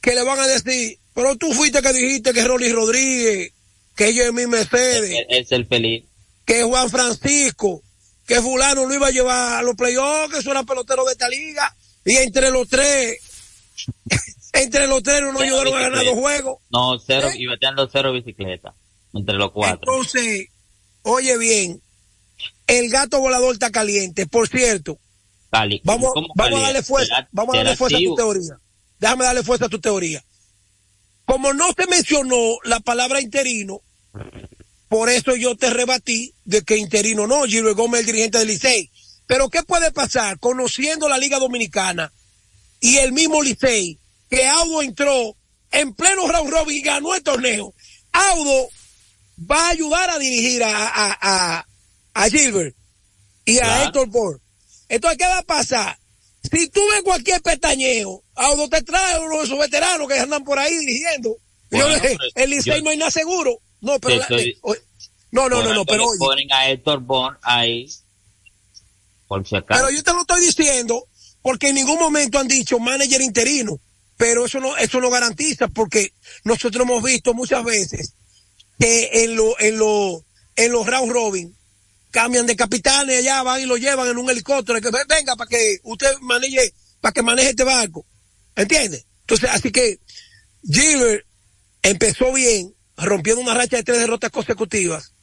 que 0.02 0.16
le 0.16 0.24
van 0.24 0.40
a 0.40 0.48
decir, 0.48 0.98
pero 1.14 1.38
tú 1.38 1.54
fuiste 1.54 1.82
que 1.82 1.94
dijiste 1.94 2.34
que 2.34 2.44
Rolly 2.44 2.72
Rodríguez, 2.74 3.54
que 3.96 4.32
mi 4.34 4.48
Mercedes, 4.48 5.26
es 5.30 5.52
el 5.52 5.66
feliz, 5.66 6.06
que 6.46 6.64
Juan 6.64 6.90
Francisco, 6.90 7.82
que 8.28 8.42
fulano 8.42 8.86
lo 8.86 8.94
iba 8.94 9.08
a 9.08 9.12
llevar 9.12 9.60
a 9.60 9.62
los 9.62 9.76
playoffs, 9.76 10.34
que 10.34 10.40
eso 10.40 10.52
era 10.52 10.64
pelotero 10.64 11.06
de 11.06 11.14
esta 11.14 11.30
liga, 11.30 11.74
y 12.04 12.18
entre 12.18 12.52
los 12.52 12.68
tres, 12.68 13.18
entre 14.54 14.88
los 14.88 15.02
tres 15.04 15.22
no 15.22 15.40
ayudaron 15.40 15.78
a 15.78 15.82
ganar 15.82 16.04
los 16.04 16.16
juegos. 16.16 16.58
No, 16.70 17.00
cero, 17.00 17.30
¿Eh? 17.30 17.38
y 17.38 17.46
bateando 17.48 17.88
cero 17.90 18.12
bicicleta 18.12 18.76
entre 19.14 19.36
los 19.36 19.52
cuatro. 19.52 19.80
Entonces, 19.80 20.48
oye 21.04 21.38
bien, 21.38 21.82
el 22.68 22.90
gato 22.90 23.20
volador 23.20 23.54
está 23.54 23.72
caliente. 23.72 24.26
Por 24.28 24.48
cierto, 24.48 25.00
vamos, 25.84 26.14
vamos 26.36 26.60
a 26.60 26.64
darle 26.64 26.84
fuerza, 26.84 27.28
vamos 27.32 27.56
a 27.56 27.58
darle 27.60 27.76
fuerza 27.76 27.98
a 27.98 28.02
tu 28.02 28.16
teoría. 28.16 28.58
Déjame 29.00 29.26
darle 29.26 29.44
fuerza 29.44 29.66
a 29.66 29.70
tu 29.70 29.80
teoría. 29.80 30.24
Como 31.26 31.54
no 31.54 31.72
se 31.74 31.88
mencionó 31.88 32.58
la 32.64 32.80
palabra 32.80 33.22
interino, 33.22 33.82
por 34.88 35.10
eso 35.10 35.36
yo 35.36 35.56
te 35.56 35.70
rebatí 35.70 36.34
de 36.44 36.64
que 36.64 36.78
interino 36.78 37.28
no, 37.28 37.44
Gilbert 37.44 37.78
Gómez 37.78 38.02
el 38.02 38.06
dirigente 38.08 38.40
del 38.40 38.50
Licey. 38.50 38.92
Pero 39.26 39.50
¿qué 39.50 39.64
puede 39.64 39.92
pasar 39.92 40.40
conociendo 40.40 41.08
la 41.08 41.18
Liga 41.18 41.40
Dominicana 41.40 42.12
y 42.82 42.98
el 42.98 43.14
mismo 43.14 43.42
Licey 43.42 44.00
que 44.30 44.48
Audo 44.48 44.82
entró 44.82 45.36
en 45.72 45.94
pleno 45.94 46.28
round 46.28 46.52
robin 46.52 46.78
y 46.78 46.82
ganó 46.82 47.16
el 47.16 47.24
torneo? 47.24 47.74
Audo 48.12 48.68
va 49.50 49.68
a 49.68 49.70
ayudar 49.70 50.10
a 50.10 50.20
dirigir 50.20 50.64
a, 50.64 50.88
a, 50.88 51.18
a, 51.22 51.68
a 52.14 52.30
Gilbert 52.30 52.76
y 53.46 53.60
a 53.60 53.86
Héctor 53.86 54.08
Borg. 54.08 54.40
Entonces, 54.90 55.18
¿qué 55.18 55.26
va 55.26 55.40
a 55.40 55.44
pasar? 55.44 55.98
Si 56.44 56.68
tú 56.70 56.82
ves 56.92 57.04
cualquier 57.04 57.42
pestañeo, 57.42 58.24
a 58.36 58.50
te 58.70 58.82
trae 58.82 59.20
uno 59.20 59.38
de 59.38 59.46
esos 59.46 59.60
veteranos 59.60 60.08
que 60.08 60.20
andan 60.20 60.44
por 60.44 60.60
ahí 60.60 60.76
dirigiendo. 60.78 61.36
el 62.36 62.50
Licey 62.50 62.82
no 62.82 62.90
hay 62.90 62.98
nada 62.98 63.12
seguro. 63.12 63.58
No, 63.80 64.00
pero 64.00 64.22
no, 65.32 65.48
no, 65.48 65.64
no, 65.64 65.74
no, 65.74 65.86
pero 65.86 66.06
oye. 66.06 66.20
ponen 66.20 66.52
a 66.52 66.70
Héctor 66.70 67.00
Borg 67.00 67.40
ahí. 67.42 67.88
Por 69.28 69.48
si 69.48 69.56
acaso. 69.56 69.80
Pero 69.80 69.96
yo 69.96 70.04
te 70.04 70.14
lo 70.14 70.22
estoy 70.22 70.42
diciendo 70.42 71.08
porque 71.42 71.70
en 71.70 71.76
ningún 71.76 71.98
momento 72.00 72.38
han 72.38 72.48
dicho 72.48 72.80
manager 72.80 73.22
interino. 73.22 73.80
Pero 74.18 74.46
eso 74.46 74.60
no, 74.60 74.76
eso 74.78 75.00
no 75.00 75.10
garantiza 75.10 75.68
porque 75.68 76.14
nosotros 76.44 76.86
hemos 76.86 77.02
visto 77.02 77.34
muchas 77.34 77.64
veces 77.64 78.14
que 78.82 79.24
en 79.24 79.36
lo, 79.36 79.60
en 79.60 79.78
lo, 79.78 80.26
en 80.56 80.72
los 80.72 80.88
round 80.88 81.12
robin 81.12 81.56
cambian 82.10 82.48
de 82.48 82.56
capitanes 82.56 83.20
allá, 83.20 83.44
van 83.44 83.62
y 83.62 83.66
lo 83.66 83.78
llevan 83.78 84.08
en 84.08 84.18
un 84.18 84.30
helicóptero, 84.30 84.82
que 84.82 84.90
venga 85.08 85.36
para 85.36 85.48
que 85.48 85.80
usted 85.84 86.18
maneje, 86.22 86.74
para 87.00 87.14
que 87.14 87.22
maneje 87.22 87.52
este 87.52 87.64
barco. 87.64 88.06
¿Entiende? 88.56 89.06
Entonces, 89.22 89.50
así 89.52 89.72
que 89.72 90.00
Gilbert 90.64 91.26
empezó 91.84 92.34
bien, 92.34 92.76
rompiendo 92.98 93.42
una 93.42 93.54
racha 93.54 93.78
de 93.78 93.84
tres 93.84 94.00
derrotas 94.00 94.32
consecutivas. 94.32 95.14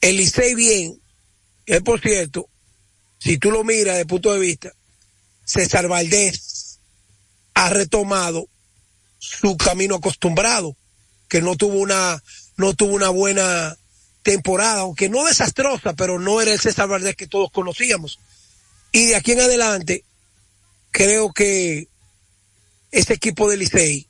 El 0.00 0.16
Licey 0.16 0.54
bien, 0.54 1.00
es 1.66 1.82
por 1.82 2.00
cierto, 2.00 2.48
si 3.18 3.36
tú 3.36 3.50
lo 3.50 3.64
miras 3.64 3.96
desde 3.96 4.00
el 4.00 4.06
punto 4.06 4.32
de 4.32 4.40
vista, 4.40 4.72
César 5.44 5.88
Valdés 5.88 6.80
ha 7.52 7.68
retomado 7.68 8.48
su 9.18 9.58
camino 9.58 9.96
acostumbrado, 9.96 10.74
que 11.28 11.42
no 11.42 11.54
tuvo 11.56 11.80
una 11.80 12.22
no 12.58 12.74
tuvo 12.74 12.92
una 12.92 13.08
buena 13.08 13.76
temporada, 14.22 14.80
aunque 14.80 15.08
no 15.08 15.24
desastrosa, 15.24 15.94
pero 15.94 16.18
no 16.18 16.42
era 16.42 16.52
el 16.52 16.60
César 16.60 16.88
Valdés 16.88 17.16
que 17.16 17.28
todos 17.28 17.50
conocíamos. 17.50 18.18
Y 18.92 19.06
de 19.06 19.16
aquí 19.16 19.32
en 19.32 19.40
adelante, 19.40 20.04
creo 20.90 21.32
que 21.32 21.88
ese 22.90 23.14
equipo 23.14 23.48
de 23.48 23.56
Licey 23.56 24.08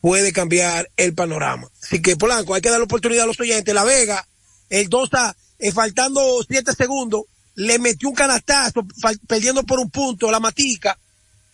puede 0.00 0.32
cambiar 0.32 0.90
el 0.96 1.14
panorama. 1.14 1.68
Así 1.80 2.02
que 2.02 2.16
Polanco, 2.16 2.54
hay 2.54 2.60
que 2.60 2.70
dar 2.70 2.80
la 2.80 2.84
oportunidad 2.84 3.24
a 3.24 3.28
los 3.28 3.40
oyentes. 3.40 3.72
La 3.72 3.84
Vega, 3.84 4.26
el 4.68 4.88
Dosa, 4.88 5.36
eh, 5.58 5.70
faltando 5.70 6.42
siete 6.46 6.74
segundos, 6.74 7.22
le 7.54 7.78
metió 7.78 8.08
un 8.08 8.16
canastazo, 8.16 8.84
perdiendo 9.28 9.62
por 9.62 9.78
un 9.78 9.90
punto 9.90 10.30
la 10.30 10.40
Matica. 10.40 10.98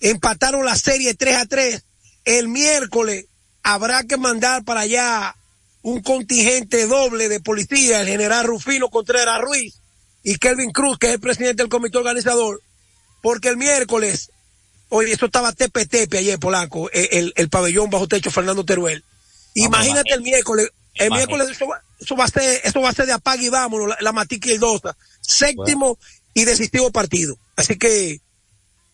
Empataron 0.01 0.65
la 0.65 0.77
serie 0.77 1.13
3 1.15 1.37
a 1.37 1.45
3. 1.45 1.85
El 2.25 2.49
miércoles 2.49 3.27
habrá 3.63 4.05
que 4.05 4.17
mandar 4.17 4.65
para 4.65 4.81
allá 4.81 5.37
un 5.83 6.03
contingente 6.03 6.87
doble 6.87 7.29
de 7.29 7.41
policía, 7.41 8.01
el 8.01 8.09
general 8.09 8.47
Rufino 8.47 8.89
Contreras 8.91 9.41
Ruiz 9.41 9.81
y 10.23 10.37
Kelvin 10.37 10.73
Cruz, 10.73 10.99
que 10.99 11.09
es 11.09 11.15
el 11.15 11.21
presidente 11.21 11.63
del 11.63 11.71
comité 11.71 11.99
organizador, 11.99 12.61
porque 13.23 13.49
el 13.49 13.57
miércoles, 13.57 14.31
oye, 14.89 15.13
eso 15.13 15.27
estaba 15.27 15.53
tepe 15.53 15.87
tepe 15.87 16.19
ayer, 16.19 16.39
Polanco, 16.39 16.91
el, 16.93 17.33
el, 17.35 17.49
pabellón 17.49 17.91
bajo 17.91 18.09
techo 18.09 18.31
Fernando 18.31 18.65
Teruel. 18.65 19.05
Imagínate 19.55 20.13
el 20.13 20.23
miércoles, 20.23 20.71
el 20.95 21.11
miércoles 21.11 21.49
eso 21.51 22.17
va, 22.17 22.25
a 22.25 22.29
ser, 22.29 22.61
eso 22.65 22.81
va 22.81 22.91
a 22.91 22.95
ser 22.95 23.07
de 23.07 23.13
apague 23.13 23.47
y 23.47 23.49
vámonos, 23.49 23.89
la, 23.89 23.97
la 24.01 24.13
Matica 24.13 24.49
y 24.49 24.53
el 24.53 24.61
Dosa, 24.61 24.97
séptimo 25.21 25.99
y 26.35 26.45
decisivo 26.45 26.91
partido. 26.91 27.39
Así 27.57 27.77
que 27.77 28.21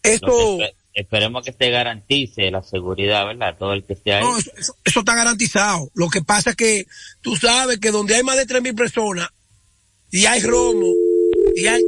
esto 0.03 0.59
esperemos 0.97 1.45
que 1.45 1.53
se 1.53 1.71
garantice 1.71 2.51
la 2.51 2.63
seguridad, 2.63 3.27
¿verdad? 3.27 3.55
Todo 3.59 3.75
el 3.75 3.85
que 3.85 3.93
esté 3.93 4.15
ahí. 4.15 4.25
No, 4.25 4.39
eso, 4.39 4.75
está 4.85 5.15
garantizado. 5.15 5.91
Lo 5.95 6.09
que 6.09 6.23
pasa 6.23 6.51
es 6.51 6.57
que 6.57 6.87
tú 7.21 7.37
sabes 7.37 7.79
que 7.79 7.91
donde 7.91 8.15
hay 8.17 8.23
más 8.23 8.39
de 8.39 8.47
tres 8.47 8.63
mil 8.63 8.75
personas 8.75 9.29
y 10.11 10.25
hay 10.25 10.41
romo 10.41 10.87
y 11.55 11.67
hay 11.67 11.83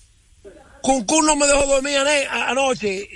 Cuncún 0.80 1.26
no 1.26 1.36
me 1.36 1.46
dejó 1.46 1.66
dormir 1.66 1.98
anoche, 2.30 3.08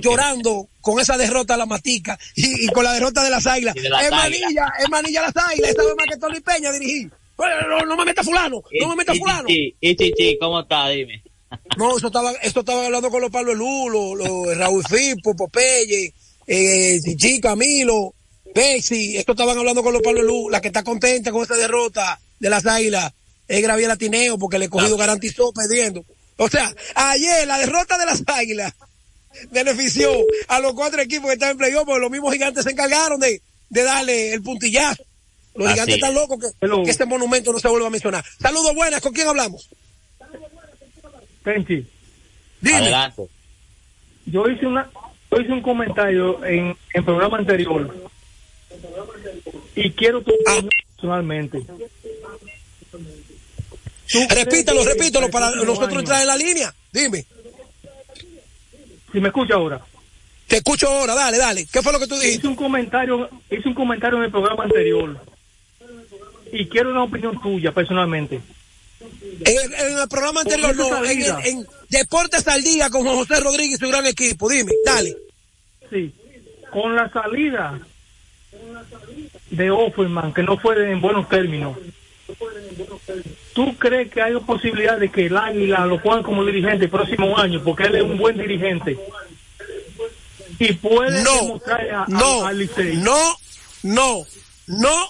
llorando 0.00 0.68
con 0.80 0.98
esa 0.98 1.16
derrota 1.16 1.54
a 1.54 1.56
la 1.56 1.66
matica 1.66 2.18
y, 2.34 2.66
con 2.68 2.84
la 2.84 2.92
derrota 2.92 3.22
de 3.22 3.30
las 3.30 3.46
águilas. 3.46 3.76
es 3.76 4.10
manilla, 4.10 4.72
es 4.80 4.88
manilla 4.88 5.22
las 5.22 5.36
águilas, 5.36 5.70
esa 5.70 5.84
vez 5.84 5.94
más 5.96 6.06
que 6.10 6.16
Tony 6.16 6.40
Peña 6.40 6.72
dirigir. 6.72 7.10
No, 7.38 7.80
no, 7.84 7.96
me 7.96 8.04
meta 8.04 8.22
fulano, 8.22 8.62
no 8.80 8.88
me 8.88 8.96
meta 8.96 9.14
fulano. 9.14 9.48
Y 9.48 9.96
chichi, 9.96 10.38
¿cómo 10.38 10.60
está? 10.60 10.88
Dime. 10.88 11.22
No, 11.76 11.96
eso 11.96 12.08
estaba, 12.08 12.32
esto 12.42 12.60
estaba 12.60 12.86
hablando 12.86 13.10
con 13.10 13.20
los 13.20 13.30
Pablo 13.30 13.54
Lulo, 13.54 14.16
los, 14.16 14.56
Raúl 14.56 14.82
Fipo, 14.84 15.36
Popeye, 15.36 16.12
eh, 16.46 17.00
Chichi, 17.00 17.40
Camilo, 17.40 18.12
Bexi, 18.54 19.16
esto 19.16 19.32
estaban 19.32 19.58
hablando 19.58 19.82
con 19.82 19.92
los 19.92 20.02
Pablo 20.02 20.22
Lulo, 20.22 20.50
la 20.50 20.60
que 20.60 20.68
está 20.68 20.84
contenta 20.84 21.32
con 21.32 21.42
esa 21.42 21.56
derrota 21.56 22.20
de 22.38 22.50
las 22.50 22.64
águilas 22.66 23.12
es 23.48 23.62
Graviela 23.62 23.96
Tineo 23.96 24.38
porque 24.38 24.56
el 24.56 24.62
escogido 24.62 24.96
garantizó 24.96 25.52
perdiendo. 25.52 26.04
O 26.36 26.48
sea, 26.48 26.72
ayer 26.94 27.46
la 27.46 27.58
derrota 27.58 27.98
de 27.98 28.06
las 28.06 28.22
águilas 28.26 28.72
benefició 29.50 30.10
a 30.48 30.60
los 30.60 30.74
cuatro 30.74 31.02
equipos 31.02 31.26
que 31.26 31.34
están 31.34 31.50
en 31.50 31.58
playoff 31.58 31.84
porque 31.84 32.00
los 32.00 32.10
mismos 32.10 32.32
gigantes 32.32 32.64
se 32.64 32.70
encargaron 32.70 33.18
de, 33.18 33.42
de 33.68 33.82
darle 33.82 34.32
el 34.32 34.42
puntillazo. 34.42 35.04
Los 35.56 35.70
gigantes 35.70 35.96
están 35.96 36.14
locos 36.14 36.38
que, 36.40 36.68
que, 36.84 36.90
este 36.90 37.06
monumento 37.06 37.52
no 37.52 37.58
se 37.58 37.68
vuelva 37.68 37.88
a 37.88 37.90
mencionar. 37.90 38.24
Saludos 38.40 38.74
buenas, 38.74 39.00
¿con 39.00 39.12
quién 39.12 39.28
hablamos? 39.28 39.68
Penchi. 41.42 41.86
Dime. 42.60 43.12
Yo 44.26 44.48
hice 44.48 44.66
una 44.66 44.90
yo 45.30 45.40
hice 45.40 45.52
un 45.52 45.62
comentario 45.62 46.44
en 46.44 46.76
el 46.92 47.04
programa 47.04 47.38
anterior 47.38 47.92
y 49.74 49.90
quiero 49.92 50.22
tu 50.22 50.32
ah. 50.46 50.60
personalmente. 50.96 51.62
Repítelo, 54.28 54.84
repítelo 54.84 55.30
para 55.30 55.50
nosotros 55.50 55.98
entrar 55.98 56.20
en 56.20 56.26
la 56.26 56.36
línea. 56.36 56.74
Dime. 56.92 57.24
Si 59.12 59.20
me 59.20 59.28
escucha 59.28 59.54
ahora. 59.54 59.80
Te 60.46 60.56
escucho 60.58 60.88
ahora, 60.88 61.14
dale, 61.14 61.38
dale. 61.38 61.66
¿Qué 61.72 61.82
fue 61.82 61.92
lo 61.92 61.98
que 61.98 62.06
tú 62.06 62.14
dijiste? 62.16 62.38
Hice 62.38 62.48
un 62.48 62.56
comentario, 62.56 63.28
hice 63.50 63.68
un 63.68 63.74
comentario 63.74 64.18
en 64.18 64.24
el 64.24 64.30
programa 64.30 64.64
anterior. 64.64 65.18
Y 66.52 66.66
quiero 66.68 66.90
una 66.90 67.04
opinión 67.04 67.40
tuya 67.40 67.72
personalmente. 67.72 68.40
En, 69.44 70.00
el 70.00 70.08
programa 70.08 70.42
anterior, 70.42 70.76
no, 70.76 71.04
en, 71.04 71.22
en, 71.44 71.66
Deportes 71.88 72.46
al 72.48 72.62
Día 72.62 72.90
con 72.90 73.04
José 73.04 73.40
Rodríguez 73.40 73.80
y 73.80 73.84
su 73.84 73.88
gran 73.88 74.06
equipo. 74.06 74.48
Dime, 74.48 74.72
dale. 74.84 75.16
Sí, 75.90 76.14
con 76.70 76.94
la 76.94 77.10
salida 77.10 77.80
de 79.50 79.70
Offerman, 79.70 80.32
que 80.32 80.42
no 80.42 80.58
fue 80.58 80.90
en 80.90 81.00
buenos 81.00 81.28
términos. 81.28 81.76
¿Tú 83.52 83.76
crees 83.76 84.10
que 84.10 84.22
hay 84.22 84.34
posibilidad 84.40 84.98
de 84.98 85.10
que 85.10 85.26
el 85.26 85.36
Águila 85.36 85.86
lo 85.86 86.02
pongan 86.02 86.22
como 86.22 86.44
dirigente 86.44 86.86
el 86.86 86.90
próximo 86.90 87.36
año? 87.38 87.62
Porque 87.62 87.84
él 87.84 87.96
es 87.96 88.02
un 88.02 88.18
buen 88.18 88.36
dirigente. 88.36 88.98
Y 90.58 90.72
puede 90.74 91.22
no, 91.22 91.34
demostrar 91.34 92.08
no, 92.08 92.50
no, 92.50 93.38
no, 93.82 94.26
no, 94.66 95.08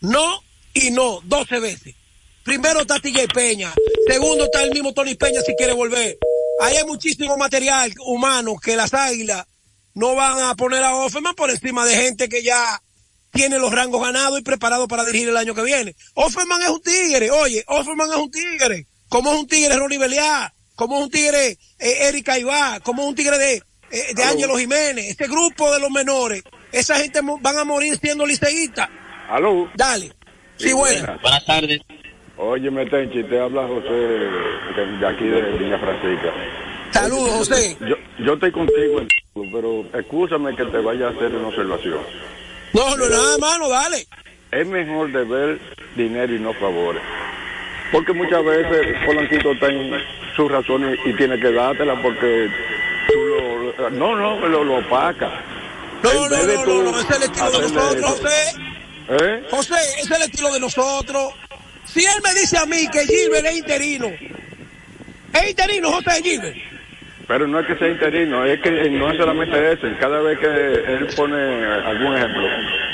no 0.00 0.42
y 0.74 0.90
no, 0.90 1.20
12 1.24 1.60
veces. 1.60 1.94
Primero 2.42 2.80
está 2.80 2.98
TJ 2.98 3.28
Peña. 3.32 3.72
Segundo 4.06 4.44
está 4.44 4.62
el 4.62 4.70
mismo 4.70 4.92
Tony 4.92 5.14
Peña 5.14 5.40
si 5.40 5.54
quiere 5.54 5.72
volver. 5.72 6.18
Ahí 6.60 6.76
hay 6.76 6.84
muchísimo 6.84 7.36
material 7.36 7.92
humano 8.06 8.56
que 8.56 8.76
las 8.76 8.94
águilas 8.94 9.46
no 9.94 10.14
van 10.14 10.38
a 10.40 10.54
poner 10.54 10.82
a 10.82 10.94
Offerman 10.96 11.34
por 11.34 11.50
encima 11.50 11.84
de 11.84 11.96
gente 11.96 12.28
que 12.28 12.42
ya 12.42 12.82
tiene 13.36 13.58
los 13.58 13.72
rangos 13.72 14.00
ganados 14.00 14.40
y 14.40 14.42
preparados 14.42 14.88
para 14.88 15.04
dirigir 15.04 15.28
el 15.28 15.36
año 15.36 15.54
que 15.54 15.62
viene. 15.62 15.94
Offerman 16.14 16.62
es 16.62 16.68
un 16.70 16.82
tigre, 16.82 17.30
oye, 17.30 17.62
Offerman 17.66 18.10
es 18.10 18.16
un 18.16 18.30
tigre. 18.30 18.86
Como 19.08 19.32
es 19.32 19.38
un 19.38 19.46
tigre 19.46 19.76
Ronnie 19.76 19.98
Beliá, 19.98 20.52
como 20.74 20.96
es 20.98 21.04
un 21.04 21.10
tigre 21.10 21.58
eh, 21.78 22.08
Erika 22.08 22.38
Ibá, 22.38 22.80
como 22.80 23.02
es 23.02 23.08
un 23.08 23.14
tigre 23.14 23.38
de, 23.38 23.54
eh, 23.90 24.14
de 24.14 24.24
Ángelo 24.24 24.56
Jiménez. 24.56 25.06
Este 25.08 25.28
grupo 25.28 25.72
de 25.72 25.80
los 25.80 25.90
menores, 25.90 26.42
esa 26.72 26.96
gente 26.96 27.20
van 27.40 27.58
a 27.58 27.64
morir 27.64 27.96
siendo 27.98 28.26
liceístas. 28.26 28.88
Aló. 29.28 29.68
Dale. 29.74 30.12
Sí, 30.56 30.72
buenas. 30.72 31.20
Buenas 31.20 31.44
tardes. 31.44 31.80
Oye, 32.38 32.70
Metenchi, 32.70 33.22
te 33.24 33.40
habla 33.40 33.66
José 33.66 33.90
de 33.90 35.06
aquí 35.06 35.24
de 35.24 35.52
Viña 35.58 35.78
Francisca. 35.78 36.32
Saludos, 36.90 37.30
José. 37.30 37.76
Yo, 37.80 37.96
yo 38.24 38.34
estoy 38.34 38.52
contigo, 38.52 39.00
pero 39.52 39.84
escúchame 39.98 40.54
que 40.56 40.64
te 40.64 40.78
vaya 40.78 41.08
a 41.08 41.10
hacer 41.10 41.34
una 41.34 41.48
observación. 41.48 41.98
No, 42.76 42.94
no, 42.94 43.08
nada, 43.08 43.34
hermano, 43.34 43.70
dale. 43.70 44.06
Es 44.52 44.66
mejor 44.66 45.10
deber 45.10 45.58
dinero 45.96 46.34
y 46.34 46.38
no 46.38 46.52
favores. 46.52 47.02
Porque 47.90 48.12
muchas 48.12 48.44
veces 48.44 48.96
Polanquito 49.06 49.52
en 49.52 49.92
sus 50.36 50.52
razones 50.52 50.98
y 51.06 51.14
tiene 51.14 51.40
que 51.40 51.52
dártela 51.52 52.00
porque 52.02 52.50
tú 53.08 53.18
lo... 53.18 53.90
No, 53.90 54.14
no, 54.14 54.46
lo, 54.46 54.62
lo 54.62 54.76
opaca. 54.76 55.42
No, 56.02 56.12
no, 56.12 56.28
no, 56.28 56.66
no, 56.66 56.92
no, 56.92 57.00
es 57.00 57.10
el 57.10 57.22
estilo 57.22 57.50
de 57.50 57.62
nosotros, 57.62 58.10
José. 58.10 58.54
¿Eh? 59.08 59.42
José, 59.50 59.74
es 59.98 60.10
el 60.10 60.22
estilo 60.22 60.52
de 60.52 60.60
nosotros. 60.60 61.32
Si 61.86 62.04
él 62.04 62.20
me 62.22 62.34
dice 62.38 62.58
a 62.58 62.66
mí 62.66 62.88
que 62.88 63.06
Gilbert 63.06 63.46
es 63.46 63.56
interino, 63.56 64.06
es 65.32 65.48
interino 65.48 65.92
José 65.92 66.22
Gilbert. 66.22 66.75
Pero 67.28 67.48
no 67.48 67.58
es 67.58 67.66
que 67.66 67.76
sea 67.76 67.88
interino, 67.88 68.44
es 68.44 68.60
que 68.60 68.70
no 68.90 69.10
es 69.10 69.18
solamente 69.18 69.72
eso. 69.72 69.88
Cada 69.98 70.20
vez 70.20 70.38
que 70.38 70.46
él 70.46 71.08
pone 71.16 71.36
algún 71.36 72.16
ejemplo, 72.16 72.42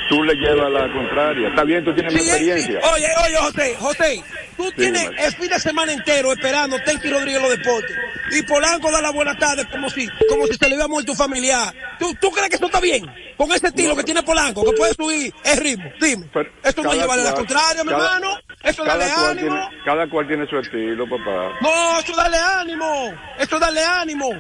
tú 0.09 0.23
le 0.23 0.35
llevas 0.35 0.73
la 0.73 0.91
contraria. 0.91 1.49
Está 1.49 1.65
bien, 1.65 1.85
tú 1.85 1.95
tienes 1.95 2.15
experiencia. 2.15 2.81
Oye, 2.95 3.09
oye, 3.27 3.37
José, 3.37 3.77
José, 3.79 4.23
tú 4.57 4.73
tienes 4.73 5.11
el 5.19 5.33
fin 5.35 5.51
de 5.51 5.61
semana 5.61 5.93
entero 5.93 6.33
esperando 6.33 6.81
Tenki 6.81 7.11
Rodríguez 7.11 7.43
los 7.43 7.51
deportes. 7.51 7.97
Y 8.31 8.43
Polanco 8.43 8.91
da 8.91 9.03
la 9.03 9.11
buena 9.11 9.37
tarde 9.37 9.67
como 9.71 9.91
si, 9.91 10.09
como 10.27 10.47
si 10.47 10.55
se 10.55 10.67
le 10.67 10.77
hubiera 10.77 10.89
muerto 10.89 11.13
tu 11.13 11.19
familiar. 11.19 11.75
¿Tú, 11.99 12.15
¿Tú 12.19 12.31
crees 12.31 12.49
que 12.49 12.57
eso 12.57 12.67
está 12.67 12.81
bien? 12.81 13.05
Con 13.43 13.51
ese 13.51 13.67
estilo 13.67 13.97
que 13.97 14.05
tiene 14.05 14.23
Polanco, 14.23 14.65
que 14.65 14.71
puede 14.77 14.95
subir 14.95 15.35
el 15.43 15.57
ritmo. 15.57 15.91
Dime. 16.01 16.27
esto 16.63 16.81
no 16.81 16.95
lleva 16.95 17.15
a 17.15 17.17
la 17.17 17.35
contraria, 17.35 17.83
mi 17.83 17.91
hermano. 17.91 18.39
Eso 18.63 18.85
dale 18.85 19.05
ánimo. 19.05 19.69
cada 19.85 20.09
cual 20.09 20.29
tiene 20.29 20.47
su 20.47 20.57
estilo, 20.59 21.09
papá. 21.09 21.51
No, 21.61 21.99
eso 21.99 22.15
dale 22.15 22.37
ánimo. 22.37 23.13
Eso 23.41 23.59
dale 23.59 23.83
ánimo. 23.83 24.31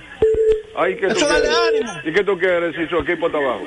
Ay, 0.76 0.96
¿qué 0.96 1.06
eso 1.06 1.26
dale 1.26 1.48
ánimo. 1.48 1.92
¿Y 2.04 2.12
qué 2.12 2.22
tú 2.22 2.38
quieres 2.38 2.76
si 2.76 2.86
su 2.86 2.98
equipo 2.98 3.26
está 3.26 3.38
abajo? 3.38 3.66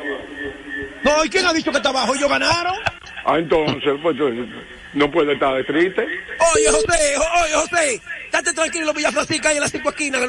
No, 1.03 1.25
¿y 1.25 1.29
quién 1.29 1.45
ha 1.45 1.51
dicho 1.51 1.69
que 1.69 1.77
está 1.77 1.89
abajo? 1.89 2.15
¿Ellos 2.15 2.29
ganaron? 2.29 2.75
Ah, 3.25 3.37
entonces, 3.37 3.93
pues 4.01 4.15
no 4.93 5.11
puede 5.11 5.33
estar 5.33 5.65
triste. 5.65 6.01
Oye, 6.01 6.69
José, 6.71 7.17
oye, 7.43 7.53
José, 7.55 8.01
estate 8.23 8.53
tranquilo, 8.53 8.93
Villa 8.93 9.11
Francisca, 9.11 9.51
y 9.51 9.57
en 9.57 9.63
las 9.63 9.71
cinco 9.71 9.89
esquinas. 9.89 10.21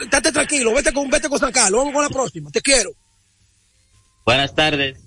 Estate 0.00 0.30
tranquilo, 0.30 0.72
vete 0.72 0.92
con, 0.92 1.10
vete 1.10 1.28
con 1.28 1.40
San 1.40 1.50
Carlos. 1.50 1.80
Vamos 1.80 1.92
con 1.92 2.02
la 2.04 2.10
próxima, 2.10 2.48
te 2.52 2.60
quiero. 2.60 2.90
Buenas 4.24 4.54
tardes. 4.54 5.00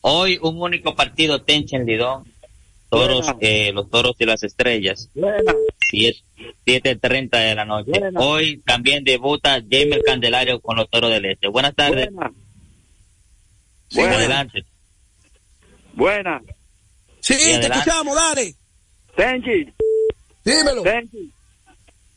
Hoy 0.00 0.38
un 0.42 0.60
único 0.60 0.94
partido 0.94 1.42
Tenchen 1.42 1.86
Lidón. 1.86 2.24
Toros, 2.90 3.26
eh, 3.40 3.70
los 3.74 3.90
toros 3.90 4.16
y 4.18 4.24
las 4.24 4.42
estrellas. 4.42 5.10
Siete 6.64 6.96
treinta 6.96 7.38
de 7.38 7.54
la 7.54 7.66
noche. 7.66 7.92
Hoy 8.14 8.62
también 8.64 9.04
debuta 9.04 9.60
James 9.70 9.98
Candelario 10.06 10.58
con 10.60 10.76
los 10.76 10.88
toros 10.88 11.10
del 11.10 11.26
este. 11.26 11.48
Buenas 11.48 11.74
tardes. 11.74 12.08
Sí, 13.88 14.00
adelante. 14.00 14.64
Buenas. 15.92 16.42
Sí, 17.20 17.34
te 17.34 17.66
escuchamos, 17.66 18.14
dale. 18.14 18.54
Tenchi. 19.14 19.70
Dímelo. 20.44 20.82
Tenchi. 20.82 21.32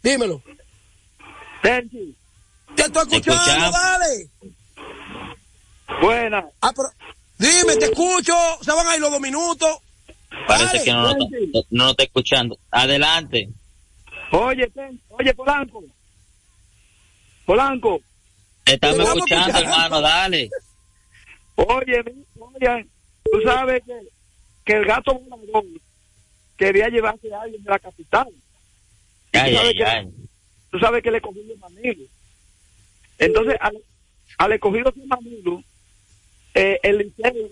Dímelo. 0.01 0.41
Tenchi. 1.61 2.15
Te 2.75 2.83
estoy 2.83 3.03
escuchando, 3.11 3.71
dale. 3.71 4.29
Buenas. 6.01 6.45
Ah, 6.61 6.71
dime, 7.37 7.75
te 7.77 7.85
escucho. 7.85 8.33
Se 8.61 8.71
van 8.71 8.87
a 8.87 8.95
ir 8.95 9.01
los 9.01 9.11
dos 9.11 9.21
minutos. 9.21 9.69
Parece 10.47 10.83
que 10.83 10.91
no, 10.91 11.13
no, 11.13 11.27
no, 11.69 11.91
está 11.91 12.03
escuchando. 12.03 12.57
Adelante. 12.71 13.49
Oye, 14.31 14.71
oye, 15.09 15.33
Polanco. 15.33 15.83
Polanco. 17.45 18.01
Estamos 18.65 18.99
escuchando, 18.99 19.59
hermano, 19.59 20.01
dale. 20.01 20.49
Oye, 21.55 22.03
oye, 22.39 22.87
tú 23.31 23.41
sabes 23.43 23.83
que, 23.85 23.99
que 24.63 24.73
el 24.73 24.85
gato 24.85 25.19
volador 25.19 25.65
quería 26.57 26.87
llevarse 26.89 27.33
a 27.33 27.41
alguien 27.41 27.63
de 27.63 27.69
la 27.69 27.79
capital. 27.79 28.27
Ay, 29.33 29.51
tú, 29.51 29.57
sabes 29.57 29.69
ay, 29.69 29.75
que, 29.75 29.83
ay. 29.83 30.07
tú 30.71 30.79
sabes 30.79 31.03
que 31.03 31.11
le 31.11 31.21
cogió 31.21 31.41
el 31.41 31.59
Manilo. 31.59 32.05
Entonces, 33.17 33.55
al, 33.59 33.77
al 34.37 34.53
escogido 34.53 34.91
de 34.91 35.05
Manilo, 35.05 35.63
eh, 36.53 36.79
el 36.83 36.97
Licey 36.97 37.51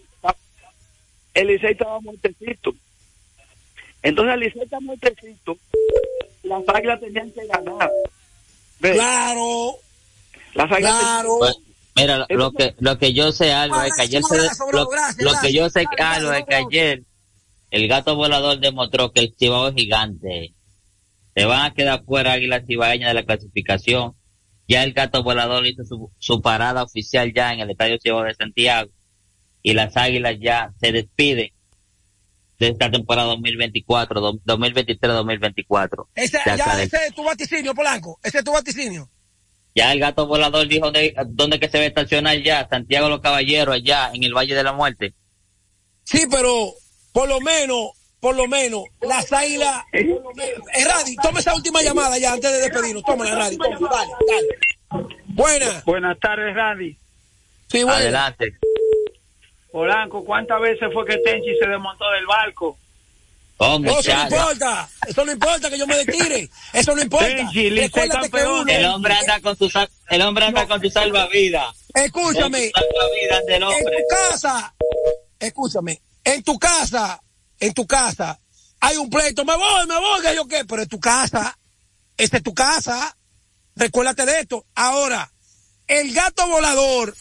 el 1.34 1.48
Licey 1.48 1.72
estaba 1.72 2.00
muertecito. 2.02 2.74
Entonces 4.02 4.34
el 4.34 4.40
Licey 4.40 4.62
está 4.62 4.80
muertecito, 4.80 5.58
las 6.44 6.64
águilas 6.68 7.00
tenían 7.00 7.32
que 7.32 7.46
ganar. 7.48 7.90
¿Ves? 8.80 8.94
Claro. 8.94 9.76
Las 10.54 10.72
águilas 10.72 11.00
claro. 11.00 11.38
Pues, 11.40 11.56
mira, 11.96 12.26
lo 12.30 12.52
que, 12.52 12.76
lo 12.80 12.98
que 12.98 13.14
yo 13.14 13.32
sé, 13.32 13.52
algo 13.52 13.82
es 13.84 13.96
que 13.96 14.02
ayer 14.04 14.24
se, 14.24 14.38
lo, 14.72 14.90
lo 15.20 15.32
que 15.42 15.54
yo 15.54 15.70
sé, 15.70 15.86
algo 15.98 16.32
es 16.34 16.46
que 16.46 16.56
ayer 16.56 17.04
el 17.72 17.88
gato 17.88 18.16
volador 18.16 18.60
demostró 18.60 19.12
que 19.12 19.22
el 19.22 19.36
Chivao 19.36 19.68
es 19.68 19.76
gigante. 19.76 20.54
Se 21.36 21.46
van 21.46 21.66
a 21.66 21.74
quedar 21.74 22.04
fuera 22.04 22.34
águilas 22.34 22.66
cibaeñas 22.66 23.10
de 23.10 23.14
la 23.14 23.24
clasificación. 23.24 24.16
Ya 24.69 24.84
el 24.84 24.93
gato 24.93 25.23
volador 25.23 25.65
hizo 25.65 25.84
su, 25.84 26.12
su 26.19 26.41
parada 26.41 26.84
oficial 26.84 27.34
ya 27.34 27.51
en 27.51 27.62
el 27.62 27.71
Estadio 27.71 27.97
Ciego 27.99 28.23
de 28.23 28.36
Santiago 28.36 28.91
y 29.63 29.73
las 29.73 29.97
Águilas 29.97 30.38
ya 30.39 30.71
se 30.79 30.91
despiden 30.91 31.49
de 32.60 32.67
esta 32.67 32.91
temporada 32.91 33.29
2024, 33.29 34.21
2023-2024. 34.45 36.08
Ese, 36.13 36.38
ya, 36.45 36.84
ese 36.84 36.97
es 37.08 37.15
tu 37.15 37.23
vaticinio, 37.23 37.73
Polanco. 37.73 38.19
Ese 38.21 38.38
es 38.38 38.43
tu 38.43 38.51
vaticinio. 38.51 39.10
Ya 39.73 39.91
el 39.91 39.99
gato 39.99 40.27
volador 40.27 40.67
dijo 40.67 40.91
de, 40.91 41.15
dónde 41.29 41.60
que 41.60 41.67
se 41.67 41.79
va 41.79 41.86
a 41.86 41.88
estacionar 41.88 42.38
ya, 42.43 42.67
Santiago 42.69 43.10
Los 43.10 43.21
Caballeros, 43.21 43.73
allá 43.73 44.12
en 44.13 44.23
el 44.23 44.36
Valle 44.36 44.53
de 44.53 44.63
la 44.63 44.73
Muerte. 44.73 45.15
Sí, 46.03 46.27
pero 46.29 46.73
por 47.12 47.27
lo 47.27 47.41
menos, 47.41 47.91
por 48.19 48.36
lo 48.36 48.47
menos, 48.47 48.84
las 49.01 49.32
águilas... 49.32 49.84
Eh, 49.93 50.19
Radi, 50.86 51.15
toma 51.17 51.39
esa 51.39 51.55
última 51.55 51.82
llamada 51.82 52.17
ya 52.17 52.34
antes 52.34 52.51
de 52.51 52.60
despedirnos. 52.60 53.03
Tómala, 53.03 53.36
Radi, 53.36 53.58
tómala, 53.58 53.79
dale, 53.89 54.12
dale. 54.91 55.08
Buenas. 55.27 55.86
Buenas 55.86 56.19
tardes, 56.19 56.53
Radi. 56.55 56.97
Sí, 57.71 57.84
bueno. 57.84 57.93
Adelante. 57.93 58.58
Polanco, 59.71 60.25
¿cuántas 60.25 60.60
veces 60.62 60.89
fue 60.91 61.05
que 61.05 61.17
Tenchi 61.17 61.55
se 61.62 61.67
desmontó 61.67 62.10
del 62.12 62.25
barco? 62.25 62.77
Oh, 63.62 63.77
No, 63.77 63.99
eso 63.99 64.13
no 64.15 64.23
importa. 64.23 64.89
Eso 65.08 65.25
no 65.25 65.32
importa 65.34 65.69
que 65.69 65.77
yo 65.77 65.86
me 65.86 65.97
detire. 65.97 66.49
Eso 66.73 66.95
no 66.95 67.01
importa. 67.01 67.27
Tenchi, 67.27 67.89
campeón. 67.91 68.62
uno- 68.62 68.71
El 68.71 68.86
hombre 68.86 69.13
anda 69.13 69.39
con 69.41 69.55
su, 69.58 69.69
sal- 69.69 69.89
el 70.10 70.21
hombre 70.21 70.45
anda 70.45 70.65
con 70.67 70.82
su 70.82 70.89
salvavidas. 70.89 71.75
Escúchame. 71.93 72.71
Con 72.71 72.84
salvavidas 72.84 73.45
del 73.45 73.55
En 73.55 73.63
hombre. 73.63 73.97
tu 73.97 74.15
casa, 74.15 74.73
escúchame, 75.39 76.01
en 76.23 76.41
tu 76.43 76.58
casa, 76.58 77.21
en 77.60 77.74
tu 77.74 77.86
casa, 77.86 78.39
hay 78.80 78.98
un 78.98 79.10
pleito, 79.10 79.43
me 79.45 79.56
voy, 79.56 79.88
me 79.88 79.98
voy, 80.00 80.22
que 80.22 80.36
yo 80.36 80.48
qué, 80.48 80.65
pero 80.65 80.82
en 80.82 80.88
tu 80.89 81.00
casa, 81.00 81.58
esta 82.17 82.38
es 82.38 82.43
tu 82.43 82.54
casa, 82.54 83.15
recuérdate 83.76 84.26
de 84.26 84.39
esto. 84.39 84.65
Ahora, 84.76 85.32
el 85.88 86.13
gato 86.13 86.48
volador, 86.48 87.15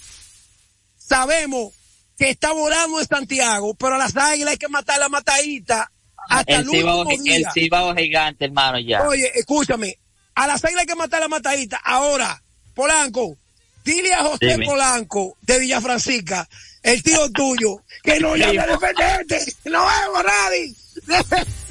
sabemos 0.97 1.73
que 2.17 2.31
está 2.31 2.53
volando 2.53 3.01
en 3.01 3.07
Santiago, 3.07 3.75
pero 3.75 3.95
a 3.95 3.99
las 3.99 4.17
águilas 4.17 4.53
hay 4.53 4.59
que 4.59 4.69
matar 4.69 4.99
la 4.99 5.09
matadita 5.09 5.91
hasta 6.29 6.57
el, 6.57 6.61
El 6.63 6.71
cibao, 6.71 7.01
último 7.01 7.23
el 7.27 7.39
día. 7.39 7.53
cibao 7.53 7.95
gigante, 7.95 8.45
hermano, 8.45 8.79
ya. 8.79 9.03
Oye, 9.09 9.31
escúchame, 9.35 9.99
a 10.35 10.47
las 10.47 10.65
águilas 10.65 10.83
hay 10.83 10.87
que 10.87 10.95
matar 10.97 11.21
la 11.21 11.29
matadita. 11.29 11.77
Ahora, 11.79 12.43
Polanco, 12.75 13.37
dile 13.85 14.13
a 14.15 14.25
José 14.25 14.47
Dime. 14.53 14.67
Polanco 14.67 15.37
de 15.43 15.59
Villa 15.61 15.81
Francisca, 15.81 16.49
el 16.83 17.03
tío 17.03 17.31
tuyo, 17.31 17.83
que 18.03 18.21
no 18.21 18.37
llame 18.37 18.61
a 18.61 18.67
defenderte. 18.67 19.55
Nos 19.65 19.85
vemos, 19.87 20.23
Radi. 20.23 20.77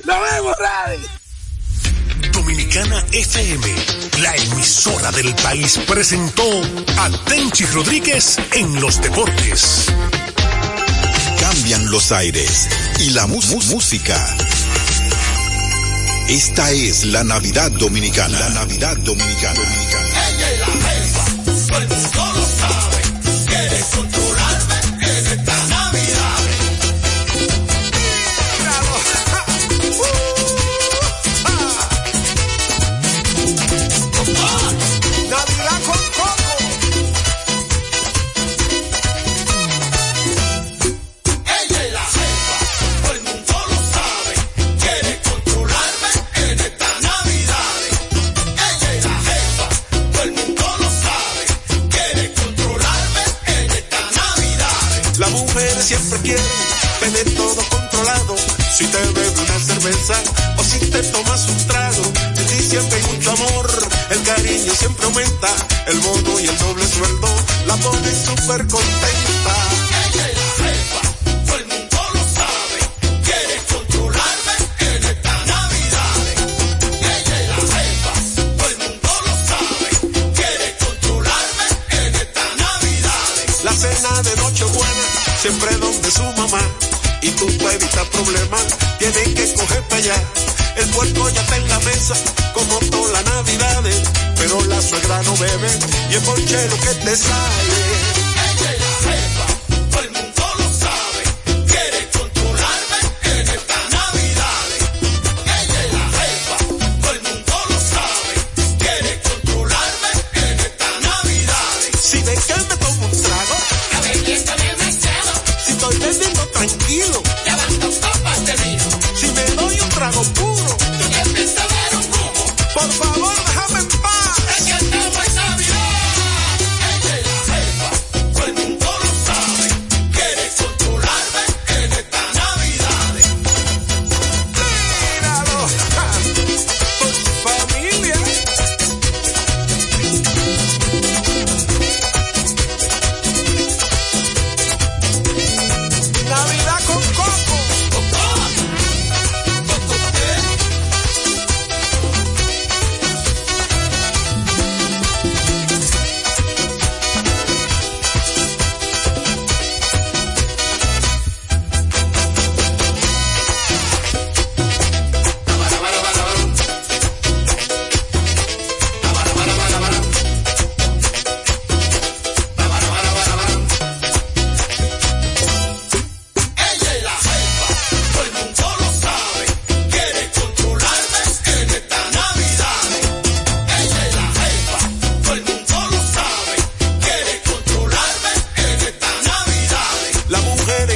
Nos 0.05 0.21
vemos, 0.31 0.57
Radi. 0.57 0.97
Dominicana 2.31 3.03
FM, 3.11 3.75
la 4.21 4.35
emisora 4.35 5.11
del 5.11 5.33
país, 5.35 5.79
presentó 5.87 6.43
a 6.97 7.09
Tenchi 7.25 7.65
Rodríguez 7.65 8.37
en 8.53 8.79
los 8.79 9.01
deportes. 9.01 9.85
Cambian 11.39 11.89
los 11.91 12.11
aires 12.11 12.67
y 12.99 13.11
la 13.11 13.27
música. 13.27 14.37
Esta 16.27 16.71
es 16.71 17.05
la 17.05 17.23
Navidad 17.23 17.71
Dominicana. 17.71 18.39
La 18.39 18.49
Navidad 18.49 18.97
Dominicana. 18.97 20.06
Siempre 56.27 56.43
quieren 56.99 57.23
tener 57.23 57.35
todo 57.35 57.55
controlado. 57.69 58.35
Si 58.77 58.85
te 58.85 58.97
bebes 58.97 59.33
una 59.39 59.59
cerveza 59.59 60.15
o 60.57 60.63
si 60.63 60.79
te 60.79 61.01
tomas 61.03 61.47
un 61.47 61.67
trago, 61.67 62.03
en 62.37 62.47
diciembre 62.57 62.95
hay 62.97 63.15
mucho 63.15 63.31
amor, 63.31 63.89
el 64.09 64.23
cariño 64.23 64.73
siempre 64.73 65.05
aumenta, 65.05 65.47
el 65.87 65.99
bono 65.99 66.39
y 66.39 66.47
el 66.47 66.57
doble 66.57 66.87
sueldo 66.87 67.27
la 67.65 67.75
ponen 67.77 68.25
súper 68.25 68.67
contenta. 68.67 69.55
La 83.63 83.73
cena 83.73 84.21
de 84.21 84.35
siempre 85.47 85.77
donde 85.77 86.11
su 86.11 86.23
mamá. 86.23 86.61
Y 87.21 87.29
tú 87.29 87.47
para 87.57 87.73
evitar 87.73 88.05
problemas, 88.09 88.65
tienes 88.99 89.27
que 89.29 89.53
coger 89.53 89.81
para 89.83 90.01
allá. 90.01 90.23
El 90.75 90.89
puerco 90.89 91.29
ya 91.29 91.41
está 91.41 91.55
en 91.55 91.69
la 91.69 91.79
mesa, 91.79 92.15
como 92.53 92.79
todas 92.91 93.13
las 93.13 93.25
navidades. 93.33 94.01
Pero 94.35 94.63
la 94.65 94.81
suegra 94.81 95.23
no 95.23 95.37
bebe, 95.37 95.69
y 96.11 96.15
el 96.15 96.21
ponche 96.23 96.67
lo 96.67 96.77
que 96.81 96.93
te 97.05 97.15
sale. 97.15 97.86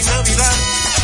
Navidad 0.04 0.56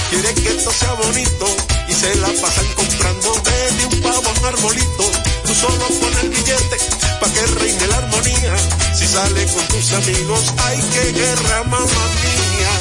quiere 0.10 0.34
que 0.34 0.50
esto 0.50 0.72
sea 0.72 0.93
bonito 0.93 1.45
y 1.88 1.93
se 1.93 2.16
la 2.16 2.28
pasan 2.41 2.68
comprando 2.76 3.41
desde 3.43 3.86
un 3.86 4.02
pavo 4.02 4.30
a 4.30 4.39
un 4.39 4.45
arbolito. 4.45 5.12
Tú 5.45 5.54
solo 5.54 5.88
pon 6.00 6.14
el 6.24 6.30
billete 6.30 6.78
pa' 7.20 7.30
que 7.32 7.45
reine 7.60 7.88
la 7.88 7.98
armonía. 7.98 8.56
Si 8.95 9.08
sale 9.08 9.45
con 9.45 9.68
tus 9.68 9.93
amigos, 9.93 10.54
ay 10.66 10.80
que 10.93 11.12
guerra, 11.14 11.64
mamá 11.64 11.86
mía. 11.86 12.76